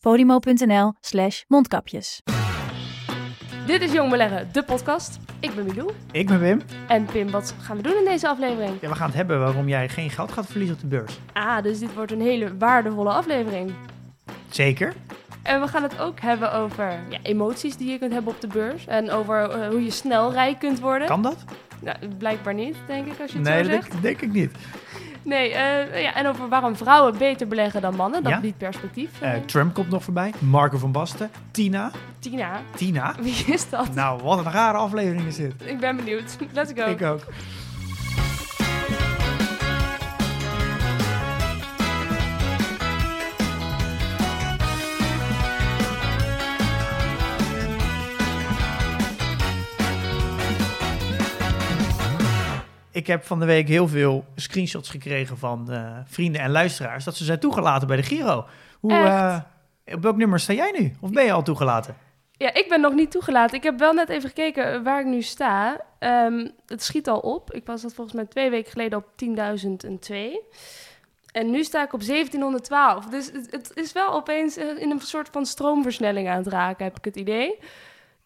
[0.00, 2.22] podimo.nl slash mondkapjes.
[3.66, 5.18] Dit is Jong Beleggen, de podcast.
[5.40, 5.90] Ik ben Milou.
[6.12, 6.60] Ik ben Wim.
[6.88, 8.76] En Pim, wat gaan we doen in deze aflevering?
[8.80, 11.18] Ja, we gaan het hebben waarom jij geen geld gaat verliezen op de beurs.
[11.32, 13.72] Ah, dus dit wordt een hele waardevolle aflevering.
[14.50, 14.94] Zeker.
[15.42, 18.46] En we gaan het ook hebben over ja, emoties die je kunt hebben op de
[18.46, 18.86] beurs.
[18.86, 21.08] En over eh, hoe je snel rijk kunt worden.
[21.08, 21.44] Kan dat?
[21.80, 23.90] Nou, blijkbaar niet, denk ik, als je het nee, zo dat zegt.
[23.90, 24.52] denk, denk ik niet.
[25.22, 28.22] Nee, eh, ja, en over waarom vrouwen beter beleggen dan mannen.
[28.22, 28.40] Dat Ja.
[28.40, 29.10] biedt perspectief.
[29.20, 30.32] Eh, Eh, Trump komt nog voorbij.
[30.38, 31.30] Marco van Basten.
[31.50, 31.90] Tina.
[32.18, 33.14] Tina, Tina.
[33.20, 33.94] wie is dat?
[33.94, 35.52] Nou, wat een rare aflevering is dit.
[35.64, 36.36] Ik ben benieuwd.
[36.52, 36.90] Let's go.
[36.90, 37.20] Ik ook.
[52.98, 57.16] Ik heb van de week heel veel screenshots gekregen van eh, vrienden en luisteraars dat
[57.16, 58.46] ze zijn toegelaten bij de Giro.
[58.80, 59.38] Hoe, eh,
[59.94, 60.96] op welk nummer sta jij nu?
[61.00, 61.96] Of ben je al toegelaten?
[62.32, 63.56] Ja, ik ben nog niet toegelaten.
[63.56, 65.80] Ik heb wel net even gekeken waar ik nu sta.
[65.98, 67.52] Ehm, het schiet al op.
[67.52, 70.40] Ik was dat volgens mij twee weken geleden op 10.002.
[71.32, 73.06] En nu sta ik op 1712.
[73.06, 76.84] Dus het, het is wel opeens eh, in een soort van stroomversnelling aan het raken,
[76.84, 77.58] heb ik het idee.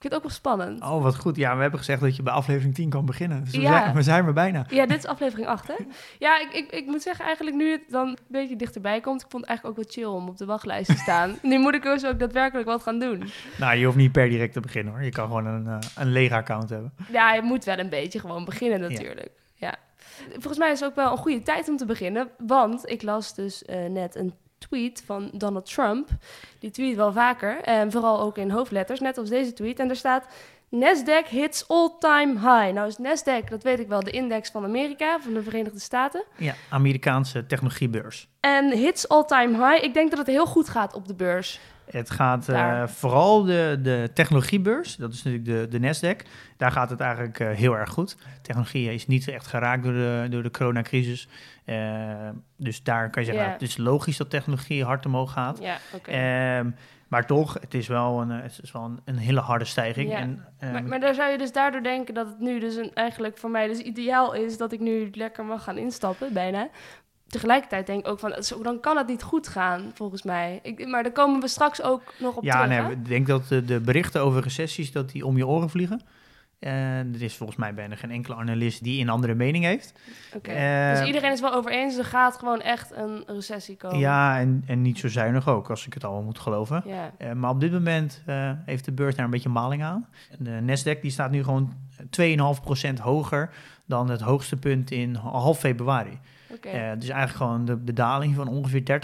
[0.03, 0.83] Ik vind het ook wel spannend.
[0.83, 1.37] Oh, wat goed.
[1.37, 3.45] Ja, we hebben gezegd dat je bij aflevering 10 kan beginnen.
[3.45, 3.83] Dus we, Ja.
[3.83, 4.67] zijn, we zijn er bijna.
[4.69, 5.75] Ja, dit is aflevering 8, hè?
[6.19, 9.23] Ja, ik, ik, ik moet zeggen, eigenlijk nu het dan een beetje dichterbij komt...
[9.23, 11.39] ik vond het eigenlijk ook wel chill om op de wachtlijst te staan.
[11.43, 13.31] nu moet ik dus ook daadwerkelijk wat gaan doen.
[13.59, 15.03] Nou, je hoeft niet per direct te beginnen hoor.
[15.03, 16.93] Je kan gewoon een, eh, een lege account hebben.
[17.13, 19.31] Ja, je moet wel een beetje gewoon beginnen natuurlijk.
[19.55, 19.75] Ja.
[20.31, 22.29] Volgens mij is het ook wel een goede tijd om te beginnen.
[22.39, 24.35] Want ik las dus eh, net een
[24.69, 26.09] tweet van Donald Trump.
[26.59, 27.61] Die tweet wel vaker.
[27.61, 29.79] En vooral ook in hoofdletters, net als deze tweet.
[29.79, 30.27] En daar staat...
[30.75, 32.73] Nasdaq hits all-time high.
[32.73, 36.25] Nou is Nasdaq, dat weet ik wel, de index van Amerika, van de Verenigde Staten.
[36.37, 38.29] Ja, Amerikaanse technologiebeurs.
[38.41, 39.85] En hits all-time high.
[39.85, 41.61] Ik denk dat het heel goed gaat op de beurs.
[41.93, 46.27] Het gaat eh, vooral de, de technologiebeurs, dat is natuurlijk de, de Nasdaq.
[46.57, 48.17] Daar gaat het eigenlijk eh, heel erg goed.
[48.43, 51.29] Technologie is niet echt geraakt door de, door de coronacrisis.
[51.65, 55.59] Eh, dus daar kan je zeggen, het is logisch dat technologie hard omhoog gaat.
[55.61, 55.79] Ja.
[56.05, 56.71] Ehm,
[57.09, 60.11] maar toch, het is wel een, het is wel een, een hele harde stijging.
[60.11, 60.19] Ja.
[60.19, 62.91] En, ehm, Maar, maar daar zou je dus daardoor denken dat het nu dus een,
[62.95, 66.69] eigenlijk voor mij dus ideaal is dat ik nu lekker mag gaan instappen, bijna.
[67.33, 70.61] Tegelijkertijd denk ik ook van, zo, dan kan het niet goed gaan, volgens mij.
[70.63, 72.91] Ik, maar daar komen we straks ook nog op ja, terug, nee, hè?
[72.91, 76.01] ik denk dat de, de berichten over recessies dat die om je oren vliegen.
[76.59, 79.93] En er is volgens mij bijna geen enkele analist die een andere mening heeft.
[80.43, 83.99] Eh, dus iedereen is wel over eens, er gaat gewoon echt een recessie komen.
[83.99, 86.83] Ja, en, en niet zo zuinig ook, als ik het allemaal moet geloven.
[86.87, 87.13] Ja.
[87.19, 90.09] Eh, maar op dit moment eh, heeft de beurs daar een beetje maling aan.
[90.39, 91.73] De Nasdaq die staat nu gewoon
[92.21, 93.51] 2,5% hoger
[93.85, 96.19] dan het hoogste punt in half februari.
[96.55, 96.69] Oké.
[96.69, 99.01] Eh, dus eigenlijk gewoon de, de daling van ongeveer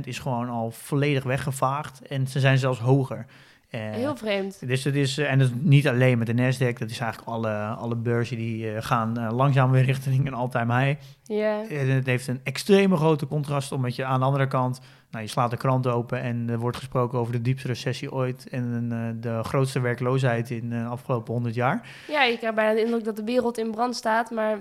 [0.00, 2.02] 30% is gewoon al volledig weggevaagd.
[2.06, 3.26] En ze zijn zelfs hoger.
[3.70, 4.66] Eh, Heel vreemd.
[4.66, 7.30] dus het is, eh, en dat is niet alleen met de Nasdaq, dat is eigenlijk
[7.30, 11.00] alle, alle beurzen die gaan langzaam weer richting een all-time high.
[11.22, 11.68] Ja.
[11.68, 14.80] En het heeft een extreme grote contrast, omdat je aan de andere kant,
[15.10, 18.48] nou, je slaat de krant open en er wordt gesproken over de diepste recessie ooit
[18.48, 18.88] en
[19.20, 21.88] de grootste werkloosheid in de afgelopen 100 jaar.
[22.08, 24.58] ja, je krijgt bijna de indruk dat de wereld in brand staat, maar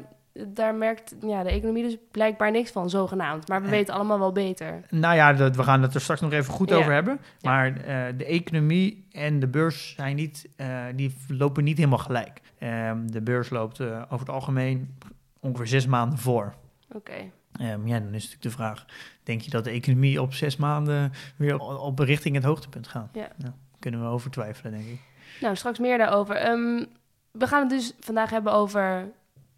[0.47, 3.47] daar merkt ja, de economie dus blijkbaar niks van, zogenaamd.
[3.47, 4.81] Maar we weten allemaal wel beter.
[4.89, 6.75] Nou ja, dat, we gaan het er straks nog even goed Ja.
[6.75, 7.19] over hebben.
[7.41, 12.41] Maar eh, de economie en de beurs zijn niet, eh, die lopen niet helemaal gelijk.
[12.57, 14.97] Ehm, de beurs loopt eh, over het algemeen
[15.39, 16.53] ongeveer zes maanden voor.
[16.91, 17.13] Oké.
[17.51, 18.85] Ehm, ja, dan is natuurlijk de vraag,
[19.23, 23.09] denk je dat de economie op zes maanden weer op, op richting het hoogtepunt gaat?
[23.13, 23.27] Ja.
[23.37, 24.99] Nou, kunnen we over twijfelen, denk ik.
[25.41, 26.35] Nou, straks meer daarover.
[26.35, 26.85] Ehm,
[27.31, 29.11] we gaan het dus vandaag hebben over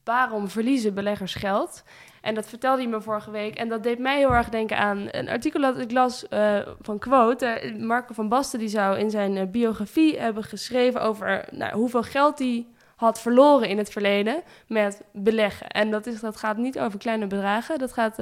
[0.04, 1.84] waarom verliezen beleggers geld.
[2.22, 3.56] En dat vertelde hij me vorige week.
[3.56, 7.00] En dat deed mij heel erg denken aan een artikel dat ik las eh, van
[7.00, 7.46] Quote.
[7.46, 12.04] Eh, Marco van Basten die zou in zijn eh, biografie hebben geschreven over nou, hoeveel
[12.04, 12.66] geld hij
[12.96, 15.68] had verloren in het verleden met beleggen.
[15.68, 17.80] En dat, is, dat gaat niet over kleine bedragen.
[17.80, 18.18] Dat gaat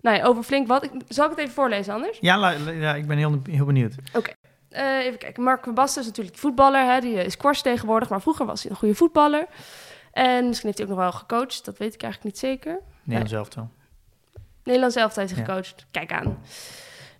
[0.00, 0.84] nou ja, over flink wat.
[0.84, 2.18] Ik, zal ik het even voorlezen anders?
[2.20, 3.94] Ja, ja ik ben heel, heel benieuwd.
[4.70, 5.42] Eh, even kijken.
[5.42, 6.92] Mark van Basten is natuurlijk voetballer.
[6.92, 7.00] Hè?
[7.00, 8.08] Die is squash tegenwoordig.
[8.08, 9.46] Maar vroeger was hij een goede voetballer.
[10.12, 11.64] En misschien heeft hij ook nog wel gecoacht.
[11.64, 12.78] Dat weet ik eigenlijk niet zeker.
[13.02, 13.68] Nederlands elftal.
[14.64, 15.50] Nederlands elftal heeft hij Ja.
[15.52, 15.86] gecoacht.
[15.90, 16.38] Kijk aan.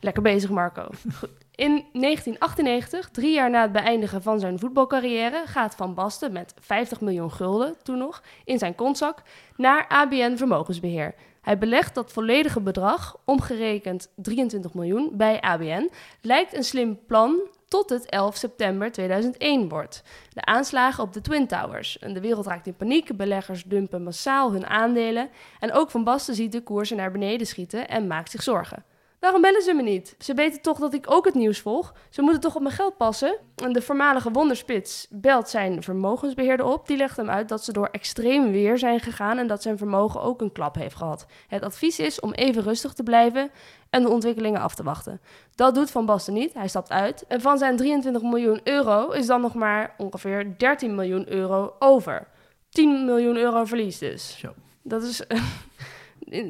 [0.00, 0.88] Lekker bezig, Marco.
[1.18, 1.30] Goed.
[1.54, 7.00] In 1998, drie jaar na het beëindigen van zijn voetbalcarrière, gaat Van Basten met 50
[7.00, 9.22] miljoen gulden, toen nog, in zijn kontzak
[9.56, 11.14] naar ABN Vermogensbeheer.
[11.40, 15.90] Hij belegt dat volledige bedrag, omgerekend 23 miljoen, bij ABN.
[16.20, 20.02] Lijkt een slim plan tot het 11 september 2001 wordt.
[20.32, 21.98] De aanslagen op de Twin Towers.
[22.00, 25.30] De wereld raakt in paniek, beleggers dumpen massaal hun aandelen.
[25.60, 28.84] En ook Van Basten ziet de koersen naar beneden schieten en maakt zich zorgen.
[29.20, 30.14] Waarom bellen ze me niet?
[30.18, 31.94] Ze weten toch dat ik ook het nieuws volg?
[32.10, 33.36] Ze moeten toch op mijn geld passen?
[33.54, 36.86] En de voormalige wonderspits belt zijn vermogensbeheerder op.
[36.86, 40.22] Die legt hem uit dat ze door extreem weer zijn gegaan en dat zijn vermogen
[40.22, 41.26] ook een klap heeft gehad.
[41.48, 43.50] Het advies is om even rustig te blijven
[43.90, 45.20] en de ontwikkelingen af te wachten.
[45.54, 46.54] Dat doet Van Basten niet.
[46.54, 47.24] Hij stapt uit.
[47.28, 52.26] En van zijn 23 miljoen euro is dan nog maar ongeveer 13 miljoen euro over.
[52.70, 54.38] 10 miljoen euro verlies dus.
[54.38, 54.54] Zo.
[54.82, 55.22] Dat is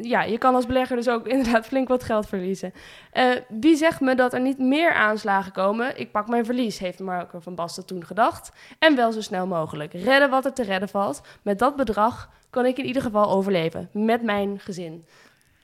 [0.02, 2.72] ja, je kan als belegger dus ook inderdaad flink wat geld verliezen.
[3.12, 6.00] Uh, wie zegt me dat er niet meer aanslagen komen?
[6.00, 8.52] Ik pak mijn verlies, heeft Marco van Basten toen gedacht.
[8.78, 9.92] En wel zo snel mogelijk.
[9.92, 11.22] Redden wat er te redden valt.
[11.42, 13.88] Met dat bedrag kan ik in ieder geval overleven.
[13.92, 15.04] Met mijn gezin.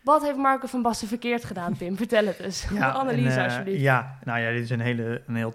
[0.02, 1.96] Wat heeft Marco van Basten verkeerd gedaan, Pim?
[2.06, 2.66] Vertel het eens.
[2.72, 3.80] Ja, Analyse, en, uh, alsjeblieft.
[3.80, 5.54] Ja, nou ja, dit is een, hele, een heel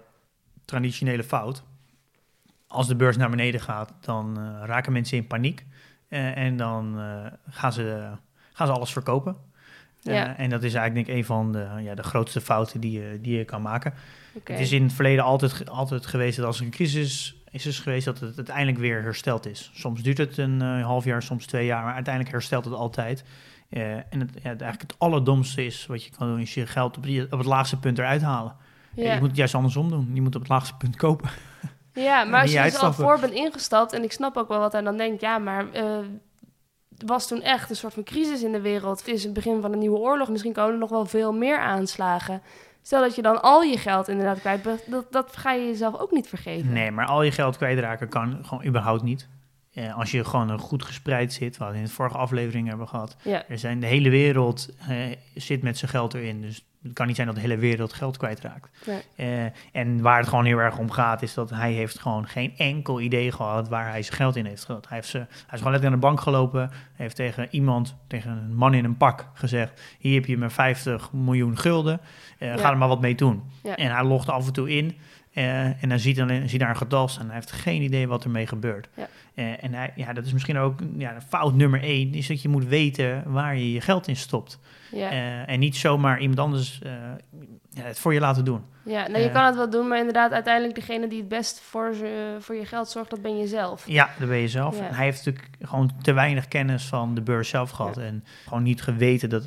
[0.64, 1.62] traditionele fout.
[2.66, 5.66] Als de beurs naar beneden gaat, dan uh, raken mensen in paniek.
[6.08, 7.00] en dan
[7.48, 8.10] gaan ze
[8.52, 9.36] gaan ze alles verkopen.
[10.00, 10.28] Ja.
[10.28, 13.00] Uh, en dat is eigenlijk denk ik een van de, ja, de grootste fouten die
[13.00, 13.94] je, die je kan maken.
[14.34, 14.56] Okay.
[14.56, 17.78] Het is in het verleden altijd, altijd geweest dat als er een crisis is dus
[17.78, 19.70] geweest dat het uiteindelijk weer hersteld is.
[19.74, 23.24] Soms duurt het een uh, half jaar, soms twee jaar, maar uiteindelijk herstelt het altijd.
[23.70, 26.96] Uh, en het, ja, eigenlijk het allerdomste is wat je kan doen, is je geld
[26.96, 28.56] op, het laagste punt eruit halen.
[28.94, 29.12] Ja.
[29.12, 30.10] Je moet het juist andersom doen.
[30.12, 31.30] Je moet op het laagste punt kopen.
[31.92, 34.72] Ja, maar als je er al voor bent ingestapt, en ik snap ook wel wat
[34.72, 35.66] hij dan denkt, ja, maar
[37.06, 38.98] was toen echt een soort van crisis in de wereld.
[38.98, 40.28] Het is het begin van een nieuwe oorlog.
[40.28, 42.42] Misschien komen er nog wel veel meer aanslagen.
[42.82, 46.10] Stel dat je dan al je geld inderdaad kwijt dat, dat ga je jezelf ook
[46.10, 46.72] niet vergeven.
[46.72, 49.28] Nee, maar al je geld kwijtraken kan gewoon überhaupt niet.
[49.72, 52.88] Eh, als je gewoon een goed gespreid zit, wat we in de vorige aflevering hebben
[52.88, 53.16] gehad.
[53.22, 53.48] Ja.
[53.48, 54.96] Er zijn, de hele wereld eh,
[55.34, 56.40] zit met zijn geld erin.
[56.40, 58.68] Dus het kan niet zijn dat de hele wereld geld kwijtraakt.
[58.86, 59.02] Nee.
[59.44, 62.54] Uh, en waar het gewoon heel erg om gaat, is dat hij heeft gewoon geen
[62.56, 64.88] enkel idee gehad waar hij zijn geld in heeft gehad.
[64.88, 68.30] Hij, heeft ze, hij is gewoon letterlijk aan de bank gelopen, heeft tegen iemand, tegen
[68.30, 72.00] een man in een pak gezegd, hier heb je maar 50 miljoen gulden,
[72.38, 72.56] uh, ja.
[72.56, 73.42] ga er maar wat mee doen.
[73.62, 73.76] Ja.
[73.76, 74.98] En hij logt af en toe in
[75.32, 77.26] uh, en dan ziet hij ziet daar een getal staan.
[77.26, 78.88] Hij heeft geen idee wat ermee gebeurt.
[78.94, 79.08] Ja.
[79.34, 82.48] Uh, en hij, ja, dat is misschien ook ja, fout nummer één, is dat je
[82.48, 84.58] moet weten waar je je geld in stopt.
[84.90, 85.12] Ja.
[85.12, 86.80] Uh, en niet zomaar iemand anders
[87.74, 88.62] het voor je laten doen.
[88.84, 91.94] Ja, nou, je kan het wel doen, maar inderdaad, uiteindelijk degene die het best voor,
[91.94, 93.86] ze, voor je geld zorgt, dat ben je zelf.
[93.86, 94.78] Ja, dat ben je zelf.
[94.78, 94.88] Ja.
[94.88, 97.96] En hij heeft natuurlijk gewoon te weinig kennis van de beurs zelf gehad.
[97.96, 99.42] En gewoon niet geweten dat,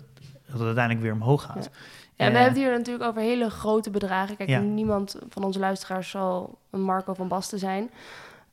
[0.45, 1.69] dat het uiteindelijk weer omhoog gaat.
[2.17, 4.37] Ja, en we hebben het hier natuurlijk over hele grote bedragen.
[4.37, 4.59] Kijk, Ja.
[4.59, 7.79] niemand van onze luisteraars zal een Marco van Basten zijn.
[7.83, 7.89] Nee,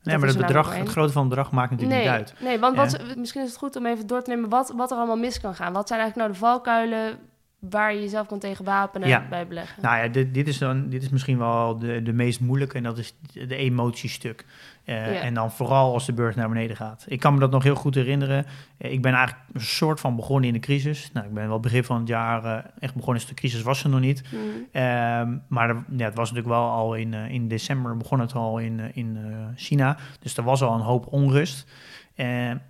[0.03, 2.33] Dat maar het, bedrag, het grote van het bedrag maakt natuurlijk nee, niet uit.
[2.39, 2.81] Nee, want Ja.
[2.81, 5.39] wat, misschien is het goed om even door te nemen wat, wat er allemaal mis
[5.41, 5.73] kan gaan.
[5.73, 7.19] Wat zijn eigenlijk nou de valkuilen
[7.59, 9.81] waar je jezelf kan tegen wapenen bij beleggen?
[9.81, 12.83] Nou ja, dit, dit, is dan, dit is misschien wel de, de meest moeilijke en
[12.83, 14.45] dat is de emotiestuk.
[14.85, 15.23] Eh.
[15.25, 17.05] En dan vooral als de beurs naar beneden gaat.
[17.07, 18.45] Ik kan me dat nog heel goed herinneren.
[18.77, 21.09] Eh, ik ben eigenlijk een soort van begonnen in de crisis.
[21.13, 23.83] Nou, ik ben wel begin van het jaar eh, echt begonnen, dus de crisis was
[23.83, 24.23] er nog niet.
[24.29, 24.39] Hmm.
[24.71, 28.57] Ehm, maar er- ja, het was natuurlijk wel al in, in december begon het al
[28.57, 29.17] in, in
[29.55, 29.97] China.
[30.19, 31.71] Dus er was al een hoop onrust.
[32.15, 32.61] En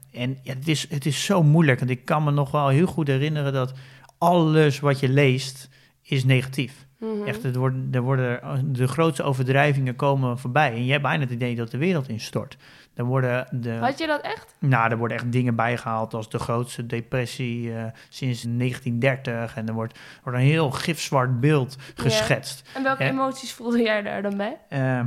[0.42, 1.80] ja, het, is, het is zo moeilijk.
[1.80, 3.74] Want ik kan me nog wel heel goed herinneren dat
[4.18, 5.70] alles wat je leest
[6.02, 6.86] is negatief.
[7.04, 7.28] Mhm.
[7.28, 10.74] Echt, het worden, er worden de grootste overdrijvingen komen voorbij.
[10.74, 12.58] En je hebt bijna het idee dat de wereld instort.
[12.94, 14.56] Er worden, de, Had je dat echt?
[14.60, 19.56] nou, er worden echt dingen bijgehaald als de grootste depressie eh, sinds 1930.
[19.56, 22.70] En er wordt, wordt een heel gifzwart beeld geschetst.
[22.74, 24.58] En welke emoties voelde jij daar dan bij?
[24.70, 25.02] Eh,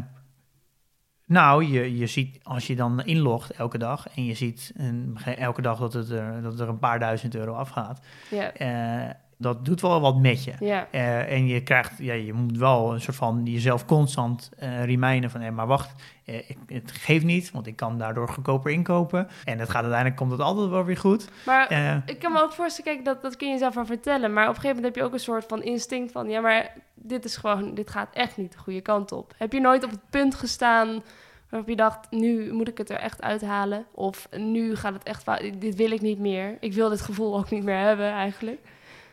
[1.26, 5.62] nou, je, je ziet als je dan inlogt elke dag en je ziet een, elke
[5.62, 8.00] dag dat, het er, dat er een paar duizend euro afgaat.
[8.30, 10.52] Ja, eh, dat doet wel wat met je.
[10.60, 14.84] ja, Eh, en je krijgt, ja, je moet wel een soort van jezelf constant eh
[14.84, 15.92] reminden van, hé, maar wacht,
[16.24, 19.28] eh, ik, het geeft niet, want ik kan daardoor goedkoper inkopen.
[19.44, 21.28] En het gaat uiteindelijk, komt het altijd wel weer goed.
[21.46, 24.32] maar ik kan me ook voorstellen, kijk, dat, dat kun je jezelf wel vertellen.
[24.32, 26.28] Maar op een gegeven moment heb je ook een soort van instinct van...
[26.28, 29.34] ja, maar dit is gewoon, dit gaat echt niet de goede kant op.
[29.36, 31.02] Heb je nooit op het punt gestaan
[31.50, 32.10] waarop je dacht...
[32.10, 33.86] nu moet ik het er echt uithalen?
[33.94, 35.24] Of nu gaat het echt
[35.60, 36.56] dit wil ik niet meer.
[36.60, 38.60] Ik wil dit gevoel ook niet meer hebben eigenlijk.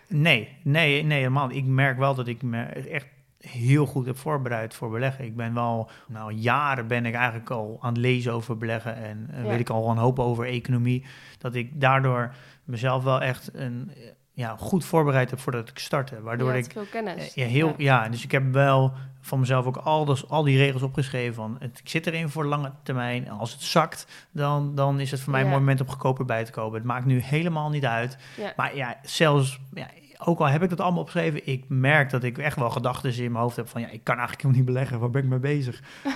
[0.07, 1.51] Nee, nee, nee, helemaal.
[1.51, 3.07] Ik merk wel dat ik me echt
[3.39, 5.25] heel goed heb voorbereid voor beleggen.
[5.25, 9.29] Ik ben wel, nou, jaren ben ik eigenlijk al aan het lezen over beleggen en
[9.33, 9.41] Ja.
[9.41, 11.05] weet ik al een hoop over economie.
[11.38, 12.33] Dat ik daardoor
[12.63, 13.91] mezelf wel echt een,
[14.34, 16.22] ja, goed voorbereid heb voordat ik startte.
[16.22, 17.34] Waardoor ik veel kennis.
[17.34, 17.74] eh, ja, heel, Ja.
[18.04, 18.10] ja.
[18.10, 21.34] dus ik heb wel van mezelf ook al, dus, al die regels opgeschreven.
[21.34, 23.25] Van, het, ik zit erin voor lange termijn.
[23.28, 26.25] En als het zakt, dan, dan is het voor mij een mooi moment om goedkoper
[26.25, 26.78] bij te kopen.
[26.78, 28.18] Het maakt nu helemaal niet uit.
[28.56, 29.88] Maar ja, zelfs, ja,
[30.25, 33.32] ook al heb ik dat allemaal opgeschreven, ik merk dat ik echt wel gedachten in
[33.32, 35.00] mijn hoofd heb van, ja, ik kan eigenlijk helemaal niet beleggen.
[35.00, 35.82] Waar ben ik mee bezig?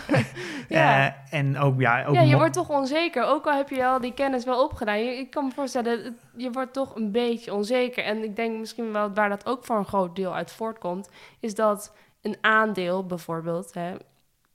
[0.70, 1.06] Ja.
[1.30, 3.24] Eh, en ook, ja, ook ja, je wordt toch onzeker.
[3.24, 5.00] Ook al heb je al die kennis wel opgedaan.
[5.04, 8.04] Je, ik kan me voorstellen, het- je wordt toch een beetje onzeker.
[8.04, 11.10] En ik denk misschien wel waar dat ook voor een groot deel uit voortkomt,
[11.40, 13.94] is dat een aandeel bijvoorbeeld hè,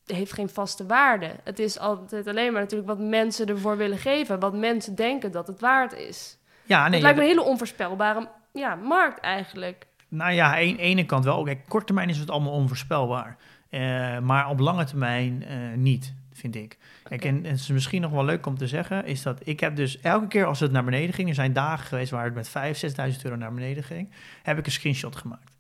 [0.06, 1.30] heeft geen vaste waarde.
[1.44, 5.46] Het is altijd alleen maar natuurlijk wat mensen ervoor willen geven, wat mensen denken dat
[5.46, 6.38] het waard is.
[6.64, 9.86] ja, nee, het lijkt me een hele onvoorspelbare ja, markt eigenlijk.
[10.08, 11.42] Nou ja, aan ene kant wel.
[11.42, 13.36] Kijk, kort termijn is het allemaal onvoorspelbaar.
[13.70, 16.78] Eh, maar op lange termijn eh, niet, vind ik.
[17.02, 19.60] Kijk, en, en het is misschien nog wel leuk om te zeggen, is dat ik
[19.60, 22.34] heb dus elke keer als het naar beneden ging, er zijn dagen geweest waar het
[22.34, 24.10] met 5.000, 6.000 euro naar beneden ging,
[24.42, 25.51] heb ik een screenshot gemaakt.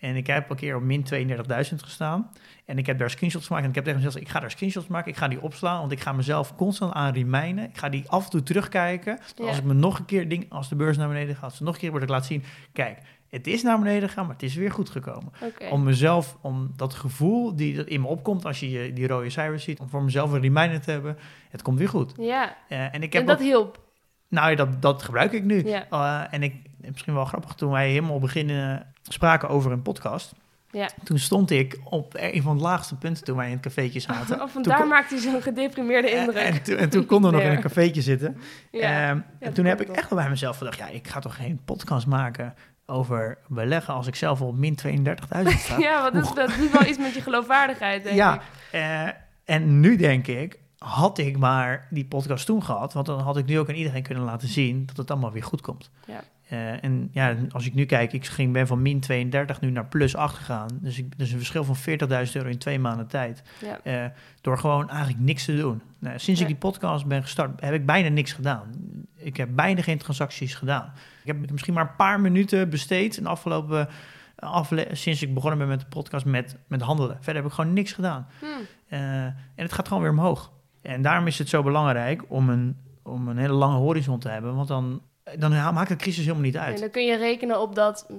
[0.00, 2.30] En ik heb een keer op min 32.000 gestaan.
[2.64, 3.64] En ik heb daar screenshots gemaakt.
[3.64, 5.10] En ik heb tegen mezelf gezegd, ik ga daar screenshots maken.
[5.10, 7.64] Ik ga die opslaan, want ik ga mezelf constant aan remijnen.
[7.68, 9.18] Ik ga die af en toe terugkijken.
[9.36, 9.46] Ja.
[9.46, 11.62] Als ik me nog een keer, ding, als de beurs naar beneden gaat, als het
[11.62, 12.44] nog een keer wordt, ik laat zien.
[12.72, 15.32] Kijk, het is naar beneden gegaan, maar het is weer goed gekomen.
[15.70, 19.64] Om mezelf, om dat gevoel die dat in me opkomt als je die rode cijfers
[19.64, 21.16] ziet, om voor mezelf een reminder te hebben,
[21.50, 22.12] het komt weer goed.
[22.16, 23.88] Ja, Eh, en ik heb en dat ook- hielp.
[24.30, 25.64] Nou, dat, dat gebruik ik nu.
[25.68, 25.86] Ja.
[25.90, 30.32] Eh, en ik, misschien wel grappig, toen wij helemaal beginnen spraken over een podcast,
[30.70, 30.88] Ja.
[31.04, 34.34] toen stond ik op een van de laagste punten toen wij in het cafeetje zaten.
[34.34, 36.42] Of Toen vandaar kon- maakt hij zo'n gedeprimeerde en, indruk.
[36.44, 38.36] en, toen- en toen konden we nog in een cafeetje zitten.
[38.70, 39.08] ja.
[39.08, 41.60] Ehm, en toen heb ik echt wel bij mezelf gedacht, ja, ik ga toch geen
[41.64, 42.54] podcast maken
[42.86, 45.78] over beleggen als ik zelf al op min 32.000 sta.
[45.88, 48.40] ja, want dat, dat doet wel iets met je geloofwaardigheid, denk ja, ik.
[48.70, 49.06] eh,
[49.44, 53.46] en nu denk ik, had ik maar die podcast toen gehad, want dan had ik
[53.46, 55.90] nu ook aan iedereen kunnen laten zien dat het allemaal weer goed komt.
[56.06, 56.22] Ja.
[56.48, 59.86] Eh, en ja, als ik nu kijk, ik ging, ben van min 32 nu naar
[59.86, 60.68] plus 8 gegaan.
[60.80, 63.42] Dus ik, is een verschil van 40.000 euro in twee maanden tijd.
[63.60, 63.80] Ja.
[63.82, 64.10] Eh,
[64.40, 65.82] door gewoon eigenlijk niks te doen.
[65.98, 68.70] Nou, sinds ik die podcast ben gestart, heb ik bijna niks gedaan.
[69.16, 70.92] Ik heb bijna geen transacties gedaan.
[71.22, 73.88] Ik heb misschien maar een paar minuten besteed in de afgelopen
[74.36, 77.16] afle sinds ik begonnen ben met de podcast met, met handelen.
[77.16, 78.26] Verder heb ik gewoon niks gedaan.
[78.38, 78.46] Hm.
[78.88, 80.50] Eh, en het gaat gewoon weer omhoog.
[80.82, 84.54] En daarom is het zo belangrijk om een, om een hele lange horizon te hebben.
[84.56, 85.02] Want dan,
[85.38, 86.74] dan maakt de crisis helemaal niet uit.
[86.74, 88.14] En dan kun je rekenen op dat 7%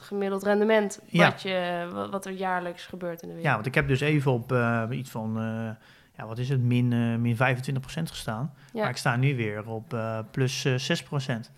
[0.00, 1.30] gemiddeld rendement, Ja.
[1.30, 3.44] wat, je, wa- wat er jaarlijks gebeurt in de wereld.
[3.46, 5.42] Ja, want ik heb dus even op eh, iets van, eh,
[6.16, 8.54] ja, wat is het, min, eh min 25% gestaan.
[8.72, 8.80] Ja.
[8.80, 9.96] Maar ik sta nu weer op
[10.30, 11.52] plus eh 6%.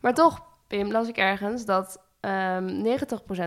[0.00, 2.82] Maar toch, Pim, las ik ergens dat ehm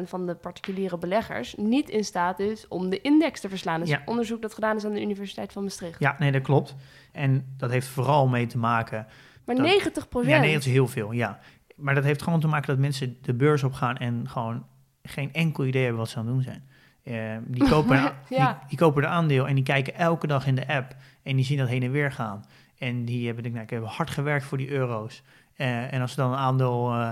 [0.03, 3.79] 90% van de particuliere beleggers niet in staat is om de index te verslaan.
[3.79, 4.01] Dus Ja.
[4.05, 5.99] onderzoek dat gedaan is aan de Universiteit van Maastricht.
[5.99, 6.75] Ja, nee, dat klopt.
[7.11, 9.07] En dat heeft vooral mee te maken...
[9.45, 10.27] Maar Dat- 90%?
[10.29, 11.39] Ja, nee, dat is heel veel, ja.
[11.75, 14.65] Maar dat heeft gewoon te maken dat mensen de beurs op gaan en gewoon
[15.03, 16.63] geen enkel idee hebben wat ze aan het doen zijn.
[17.03, 17.95] Eh, die, kopen
[18.29, 18.53] Ja.
[18.59, 21.45] die, die kopen een aandeel en die kijken elke dag in de app en die
[21.45, 22.45] zien dat heen en weer gaan.
[22.77, 25.23] En die hebben, denk ik, nou, ik heb hard gewerkt voor die euro's.
[25.55, 27.11] Eh, en als dan een aandeel eh,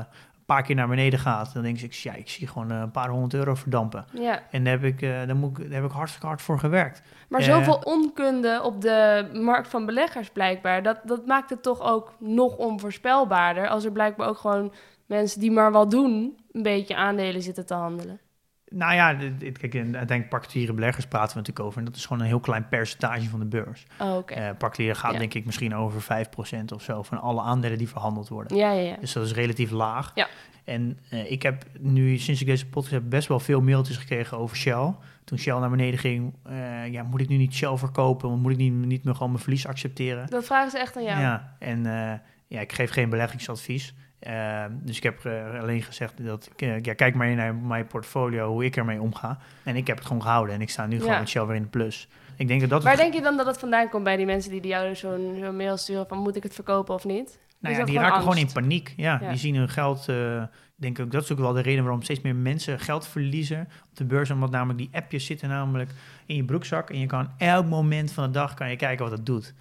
[0.56, 3.10] paar keer naar beneden gaat, dan denk ik, ja, ik zie gewoon eh, een paar
[3.10, 4.06] honderd euro verdampen.
[4.14, 4.42] ja.
[4.52, 7.02] En daar heb ik, eh, daar moet ik, daar heb ik hartstikke hard voor gewerkt.
[7.30, 7.46] Maar Eh.
[7.46, 12.56] zoveel onkunde op de markt van beleggers blijkbaar, dat, dat maakt het toch ook nog
[12.56, 14.74] onvoorspelbaarder als er blijkbaar ook gewoon
[15.06, 18.20] mensen die maar wat doen, een beetje aandelen zitten te handelen.
[18.70, 21.80] Nou ja, kijk, en uiteindelijk particuliere beleggers praten we natuurlijk over.
[21.80, 23.86] En dat is gewoon een heel klein percentage van de beurs.
[24.00, 24.34] Oh, oké.
[24.34, 25.18] Eh particulier gaat Ja.
[25.20, 28.58] denk ik misschien over 5% of zo van alle aandelen die verhandeld worden.
[28.58, 28.96] Ja, ja, ja.
[29.00, 30.12] Dus dat is relatief laag.
[30.16, 30.28] Ja.
[30.64, 34.38] En eh, ik heb nu, sinds ik deze podcast heb, best wel veel mailtjes gekregen
[34.38, 34.94] over Shell.
[35.24, 38.40] Toen Shell naar beneden ging, eh, ja, moet ik nu niet Shell verkopen?
[38.40, 40.28] Moet ik niet, niet meer gewoon mijn verlies accepteren?
[40.30, 41.20] Dat vragen ze echt aan jou.
[41.20, 41.84] Ja, en
[42.48, 43.94] ja, ik geef geen beleggingsadvies.
[44.20, 47.88] Eh, dus ik heb eh, alleen gezegd dat ik, eh, ja, kijk maar naar mijn
[47.88, 49.38] portfolio, hoe ik ermee omga.
[49.64, 51.62] En ik heb het gewoon gehouden en ik sta nu gewoon met Shell weer in
[51.62, 52.08] de plus.
[52.36, 52.84] Ik denk dat dat...
[52.84, 55.38] Waar het- denk je dan dat het vandaan komt bij die mensen die jou zo'n
[55.42, 57.40] zo'n mail sturen van moet ik het verkopen of niet?
[57.60, 58.94] Nou ja, dat die gewoon raken gewoon in paniek.
[58.98, 59.30] Ja, Ja.
[59.30, 60.10] die zien hun geld.
[60.10, 60.44] eh,
[60.76, 63.96] denk ik, dat is ook wel de reden waarom steeds meer mensen geld verliezen op
[63.98, 64.30] de beurs.
[64.32, 65.90] Omdat namelijk die appjes zitten namelijk
[66.26, 66.90] in je broekzak.
[66.90, 69.54] En je kan elk moment van de dag kan je kijken wat het doet.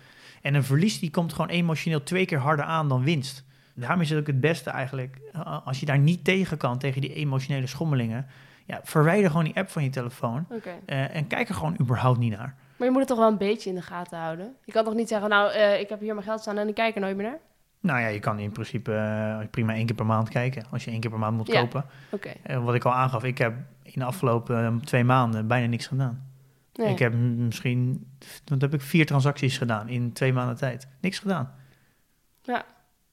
[0.42, 3.44] En een verlies die komt gewoon emotioneel twee keer harder aan dan winst.
[3.76, 7.00] Daarom is het ook het beste eigenlijk, eh, als je daar niet tegen kan, tegen
[7.00, 8.26] die emotionele schommelingen.
[8.64, 10.46] Ja, verwijder gewoon die app van je telefoon.
[10.86, 12.54] Eh, en kijk er gewoon überhaupt niet naar.
[12.76, 14.54] Maar je moet het toch wel een beetje in de gaten houden?
[14.64, 16.74] Je kan toch niet zeggen, nou, eh, ik heb hier mijn geld staan en ik
[16.74, 17.38] kijk er nooit meer naar?
[17.80, 20.64] Nou ja, je kan in principe prima één keer per maand kijken.
[20.70, 21.60] Als je één keer per maand moet Ja.
[21.60, 21.84] kopen.
[22.10, 22.32] Oké.
[22.42, 25.86] Eh, wat ik al aangaf, ik heb in de afgelopen eh, twee maanden bijna niks
[25.86, 26.30] gedaan.
[26.74, 26.88] Nee.
[26.92, 28.06] Ik heb misschien,
[28.44, 30.88] wat heb ik, vier transacties gedaan in twee maanden tijd.
[31.00, 31.54] Niks gedaan.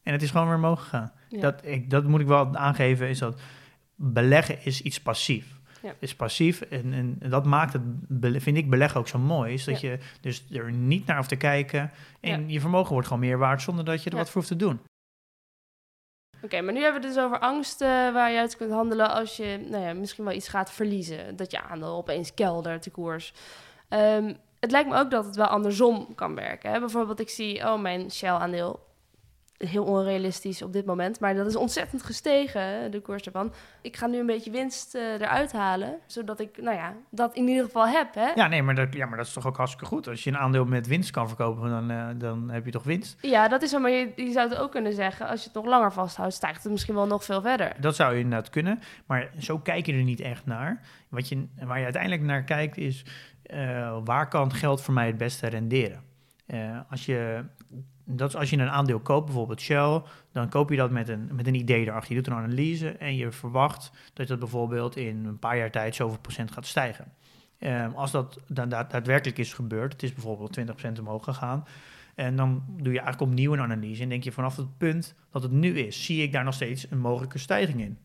[0.04, 1.12] En het is gewoon weer omhoog gegaan.
[1.30, 1.40] Ja.
[1.40, 3.42] Dat, ik, dat moet ik wel aangeven, is dat
[3.96, 5.62] beleggen is iets passief.
[5.82, 5.94] Ja.
[6.00, 7.82] Is passief en, en dat maakt het,
[8.44, 9.54] vind ik, beleggen ook zo mooi.
[9.54, 13.22] Is dat je dus er niet naar hoeft te kijken en je vermogen wordt gewoon
[13.22, 14.80] meer waard zonder dat je er wat voor hoeft te doen.
[16.42, 19.12] Oké, maar nu hebben we het dus over angst eh, waar je uit kunt handelen
[19.12, 21.36] als je nou ja, misschien wel iets gaat verliezen.
[21.36, 23.34] Dat je aandeel opeens keldert, de koers.
[23.90, 26.72] Ehm, het lijkt me ook dat het wel andersom kan werken.
[26.72, 26.80] Hè?
[26.80, 28.80] Bijvoorbeeld, ik zie, oh, mijn Shell-aandeel,
[29.58, 33.54] heel onrealistisch op dit moment, maar dat is ontzettend gestegen, de koers ervan.
[33.82, 37.48] Ik ga nu een beetje winst eh, eruit halen, zodat ik, nou ja, dat in
[37.48, 38.32] ieder geval heb, hè?
[38.36, 40.08] Ja, nee, maar dat, ja, maar dat is toch ook hartstikke goed.
[40.08, 43.18] Als je een aandeel met winst kan verkopen, dan, eh, dan heb je toch winst.
[43.22, 45.56] Ja, dat is zo, maar je, je zou het ook kunnen zeggen, als je het
[45.56, 47.76] nog langer vasthoudt, stijgt het misschien wel nog veel verder.
[47.80, 50.82] Dat zou je inderdaad kunnen, maar zo kijk je er niet echt naar.
[51.10, 53.06] Wat je, waar je uiteindelijk naar kijkt is,
[53.44, 56.12] eh, waar kan geld voor mij het beste renderen?
[56.90, 57.46] Als, je,
[58.06, 61.30] dat is als je een aandeel koopt, bijvoorbeeld Shell, dan koop je dat met een,
[61.32, 62.16] met een idee erachter.
[62.16, 65.96] Je doet een analyse en je verwacht dat dat bijvoorbeeld in een paar jaar tijd
[65.96, 67.14] zoveel procent gaat stijgen.
[67.58, 71.66] Eh, als dat dan daad- daadwerkelijk is gebeurd, het is bijvoorbeeld 20% omhoog gegaan,
[72.16, 75.44] en dan doe je eigenlijk opnieuw een analyse en denk je vanaf het punt dat
[75.44, 77.98] het nu is, zie ik daar nog steeds een mogelijke stijging in.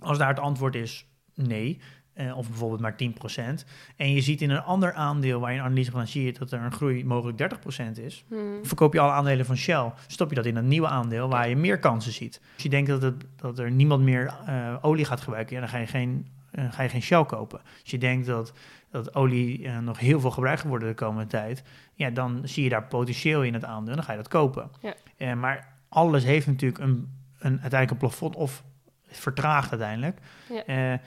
[0.00, 1.80] Als daar het antwoord is nee,
[2.14, 3.64] eh, of bijvoorbeeld maar 10%,
[3.96, 6.52] en je ziet in een ander aandeel waar je een analyse van zie je dat
[6.52, 8.64] er een groei mogelijk 30% is, Hmm.
[8.64, 11.56] verkoop je alle aandelen van Shell, stop je dat in een nieuw aandeel waar je
[11.56, 12.40] meer kansen ziet.
[12.54, 15.70] Als je denkt dat, het, dat er niemand meer eh, olie gaat gebruiken, ja, dan
[15.70, 17.60] ga je geen, eh, ga je geen Shell kopen.
[17.60, 18.52] Als je denkt dat,
[18.90, 21.62] dat olie nog heel veel gebruikt gaat worden de komende tijd,
[21.94, 24.70] ja, dan zie je daar potentieel in het aandeel en dan ga je dat kopen.
[25.16, 25.34] Ja.
[25.34, 28.62] Maar alles heeft natuurlijk een, een, uiteindelijk een plafond of
[29.06, 30.18] vertraagt uiteindelijk.
[30.66, 31.00] Ja.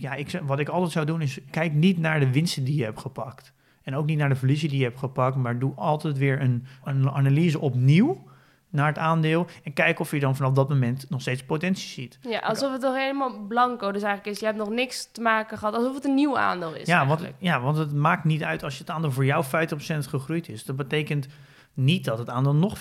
[0.00, 2.84] Ja, ik, wat ik altijd zou doen is, kijk niet naar de winsten die je
[2.84, 3.52] hebt gepakt.
[3.82, 6.66] En ook niet naar de verliezen die je hebt gepakt, maar doe altijd weer een,
[6.84, 8.24] een analyse opnieuw
[8.70, 9.46] naar het aandeel.
[9.64, 12.18] En kijk of je dan vanaf dat moment nog steeds potentie ziet.
[12.20, 14.40] Ja, alsof het toch helemaal blanco dus eigenlijk is.
[14.40, 17.20] Je hebt nog niks te maken gehad, alsof het een nieuw aandeel is Ja want,
[17.38, 19.48] ja, want het maakt niet uit als het aandeel voor jou 50%
[20.08, 20.64] gegroeid is.
[20.64, 21.26] Dat betekent
[21.74, 22.80] niet dat het aandeel nog 50%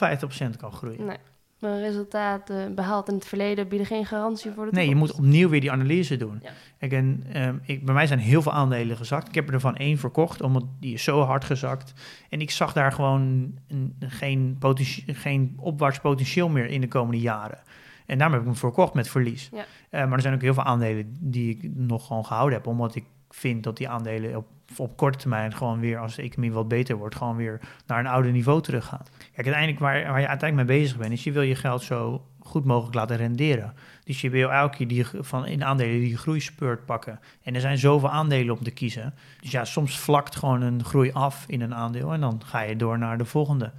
[0.57, 1.05] kan groeien.
[1.05, 1.17] Nee,
[1.59, 5.17] mijn resultaten behaald in het verleden bieden geen garantie voor de Nee, je toekomst.
[5.17, 6.39] moet opnieuw weer die analyse doen.
[6.43, 6.51] Ja.
[6.79, 9.27] Kijk, en, ehm, ik, bij mij zijn heel veel aandelen gezakt.
[9.27, 11.93] Ik heb er van één verkocht, omdat die is zo hard gezakt.
[12.29, 14.57] En ik zag daar gewoon een- geen,
[15.05, 17.59] geen opwaarts potentieel meer in de komende jaren.
[18.05, 19.49] En daarom heb ik hem verkocht met verlies.
[19.53, 19.65] Ja.
[19.89, 22.95] Eh, maar er zijn ook heel veel aandelen die ik nog gewoon gehouden heb, omdat
[22.95, 23.03] ik
[23.35, 26.95] vind dat die aandelen op, op korte termijn gewoon weer, als de economie wat beter
[26.95, 29.05] wordt, gewoon weer naar een oude niveau teruggaan.
[29.17, 32.25] Kijk, uiteindelijk waar, waar je uiteindelijk mee bezig bent, is je wil je geld zo
[32.39, 33.73] goed mogelijk laten renderen.
[34.03, 37.19] Dus je wil elke keer die, van in aandelen die groeispurt pakken.
[37.43, 39.13] En er zijn zoveel aandelen om te kiezen.
[39.41, 42.75] Dus ja, soms vlakt gewoon een groei af in een aandeel en dan ga je
[42.75, 43.71] door naar de volgende.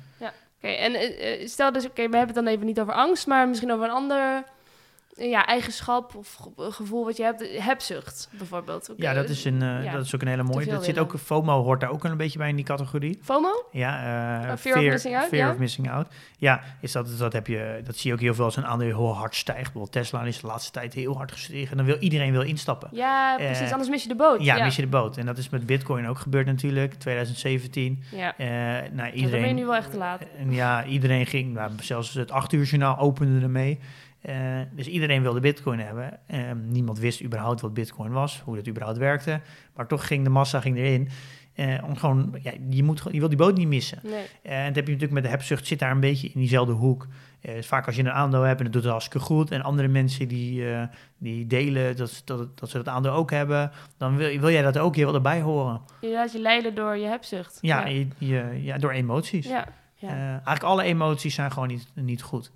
[0.57, 3.27] Oké, en eh, eh, stel dus, oké, we hebben het dan even niet over angst,
[3.27, 4.45] maar misschien over een ander
[5.16, 7.46] ja, eigenschap of ge- gevoel wat je hebt.
[7.59, 8.92] Hebzucht bijvoorbeeld.
[8.96, 10.66] Ja, dat is, een, ja, dat is ook een hele mooie.
[10.66, 11.11] Dat zit willen.
[11.12, 13.18] ook, FOMO hoort daar ook een beetje bij in die categorie.
[13.22, 13.64] FOMO?
[13.72, 13.94] Ja,
[14.50, 15.52] Oh, fear of missing out, fear ja?
[15.52, 16.07] of missing out.
[16.38, 18.87] Ja, is dat, dat, heb je, dat zie je ook heel veel als een aandeel
[18.96, 19.62] heel hard stijgt.
[19.62, 21.70] Bijvoorbeeld Tesla is de laatste tijd heel hard gestegen.
[21.70, 22.88] En dan wil iedereen wil instappen.
[22.92, 24.42] Ja, precies, Eh, anders mis je de boot.
[24.44, 25.16] Ja, mis je de boot.
[25.16, 28.02] En dat is met Bitcoin ook gebeurd natuurlijk, 2017.
[28.12, 30.22] Ja, nou, dan ben je iedereen, nu wel echt te laat.
[30.48, 33.79] Ja, iedereen ging, nou, zelfs het 8 uur journaal opende ermee.
[34.27, 36.19] Eh, dus iedereen wilde Bitcoin hebben.
[36.27, 39.41] Eh, niemand wist überhaupt wat Bitcoin was, hoe dat überhaupt werkte.
[39.75, 41.09] Maar toch ging de massa ging erin.
[41.55, 43.99] Eh, om gewoon, ja, je, moet, je wil die boot niet missen.
[44.03, 44.25] Nee.
[44.43, 46.73] Eh, en dat heb je natuurlijk met de hebzucht, zit daar een beetje in diezelfde
[46.73, 47.07] hoek.
[47.41, 49.51] Eh, vaak als je een aandeel hebt en dat doet het hartstikke goed...
[49.51, 50.65] en andere mensen die,
[51.19, 53.71] die delen dat, ze- dat, dat ze dat aandeel ook hebben...
[53.97, 55.81] dan wil, wil jij dat ook, je wil erbij horen.
[56.01, 57.59] Je laat je leiden door je hebzucht.
[57.61, 57.87] Ja, ja.
[57.87, 59.47] Je, je- ja door emoties.
[59.49, 59.67] ja.
[59.95, 60.09] ja.
[60.31, 62.51] Eigenlijk alle emoties zijn gewoon niet, niet goed.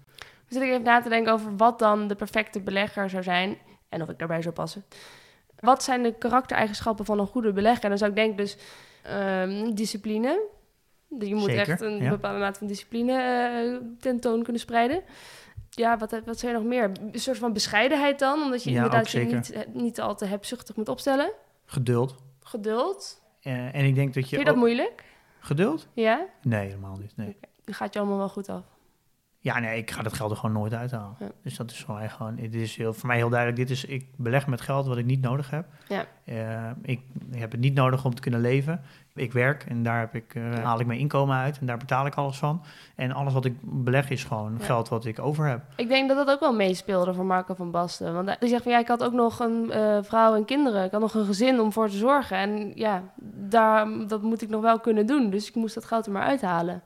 [0.50, 3.58] Zit ik even na te denken over wat dan de perfecte belegger zou zijn
[3.88, 4.84] en of ik daarbij zou passen.
[5.60, 7.82] Wat zijn de karaktereigenschappen van een goede belegger?
[7.82, 8.56] En dan zou ik denken dus
[9.02, 10.40] ehm, discipline.
[11.18, 12.10] Je moet Zeker, echt een ja.
[12.10, 15.02] bepaalde mate van discipline eh, tentoon kunnen spreiden.
[15.70, 16.90] Ja, wat, wat zijn er nog meer?
[17.12, 20.24] Een soort van bescheidenheid dan, omdat je Ja, inderdaad je niet, eh, niet al te
[20.24, 21.32] hebzuchtig moet opstellen.
[21.64, 22.14] Geduld.
[22.42, 23.20] Geduld.
[23.40, 24.28] Eh, en ik denk dat je...
[24.36, 25.04] Vind je dat ook- moeilijk?
[25.38, 25.88] Geduld?
[25.92, 26.26] Ja?
[26.42, 27.16] Nee, helemaal niet.
[27.16, 27.36] Nee.
[27.64, 28.64] Dan gaat je allemaal wel goed af.
[29.42, 31.16] Ja, nee, ik ga dat geld er gewoon nooit uithalen.
[31.18, 31.26] Ja.
[31.42, 32.38] Dus dat is voor mij gewoon...
[32.38, 33.84] Het is heel, voor mij heel duidelijk, dit is...
[33.84, 35.66] Ik beleg met geld wat ik niet nodig heb.
[35.88, 36.04] Ja.
[36.24, 37.00] Eh, ik,
[37.30, 38.80] ik heb het niet nodig om te kunnen leven.
[39.14, 40.60] Ik werk en daar heb ik, eh, Ja.
[40.60, 42.62] haal ik mijn inkomen uit en daar betaal ik alles van.
[42.96, 44.64] En alles wat ik beleg is gewoon Ja.
[44.64, 45.62] geld wat ik over heb.
[45.76, 48.14] Ik denk dat dat ook wel meespeelde voor Marco van Basten.
[48.14, 50.84] Want hij zegt van ja, ik had ook nog een eh, vrouw en kinderen.
[50.84, 52.36] Ik had nog een gezin om voor te zorgen.
[52.36, 53.02] En ja,
[53.48, 55.30] daar, dat moet ik nog wel kunnen doen.
[55.30, 56.82] Dus ik moest dat geld er maar uithalen.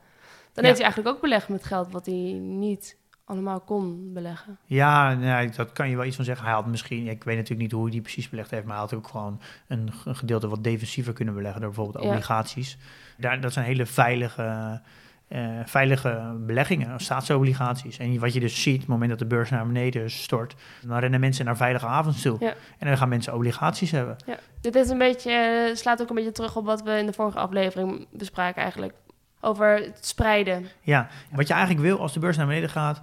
[0.54, 4.58] Dan heeft hij eigenlijk ook belegd met geld wat hij niet allemaal kon beleggen.
[4.64, 6.44] Ja, nee, dat kan je wel iets van zeggen.
[6.44, 8.82] Hij had misschien, ik weet natuurlijk niet hoe hij die precies belegd heeft, maar hij
[8.82, 12.78] had ook gewoon een, een gedeelte wat defensiever kunnen beleggen door bijvoorbeeld obligaties.
[13.18, 14.80] Daar, dat zijn hele veilige,
[15.28, 17.98] eh, veilige beleggingen, staatsobligaties.
[17.98, 20.98] En wat je dus ziet, op het moment dat de beurs naar beneden stort, dan
[20.98, 22.36] rennen mensen naar veilige havens toe.
[22.40, 22.54] Ja.
[22.78, 24.16] En dan gaan mensen obligaties hebben.
[24.26, 24.38] Ja.
[24.60, 27.12] Dit is een beetje, eh, slaat ook een beetje terug op wat we in de
[27.12, 28.94] vorige aflevering bespraken eigenlijk.
[29.44, 30.66] Over het spreiden.
[30.80, 33.00] Ja, wat je eigenlijk wil als de beurs naar beneden gaat,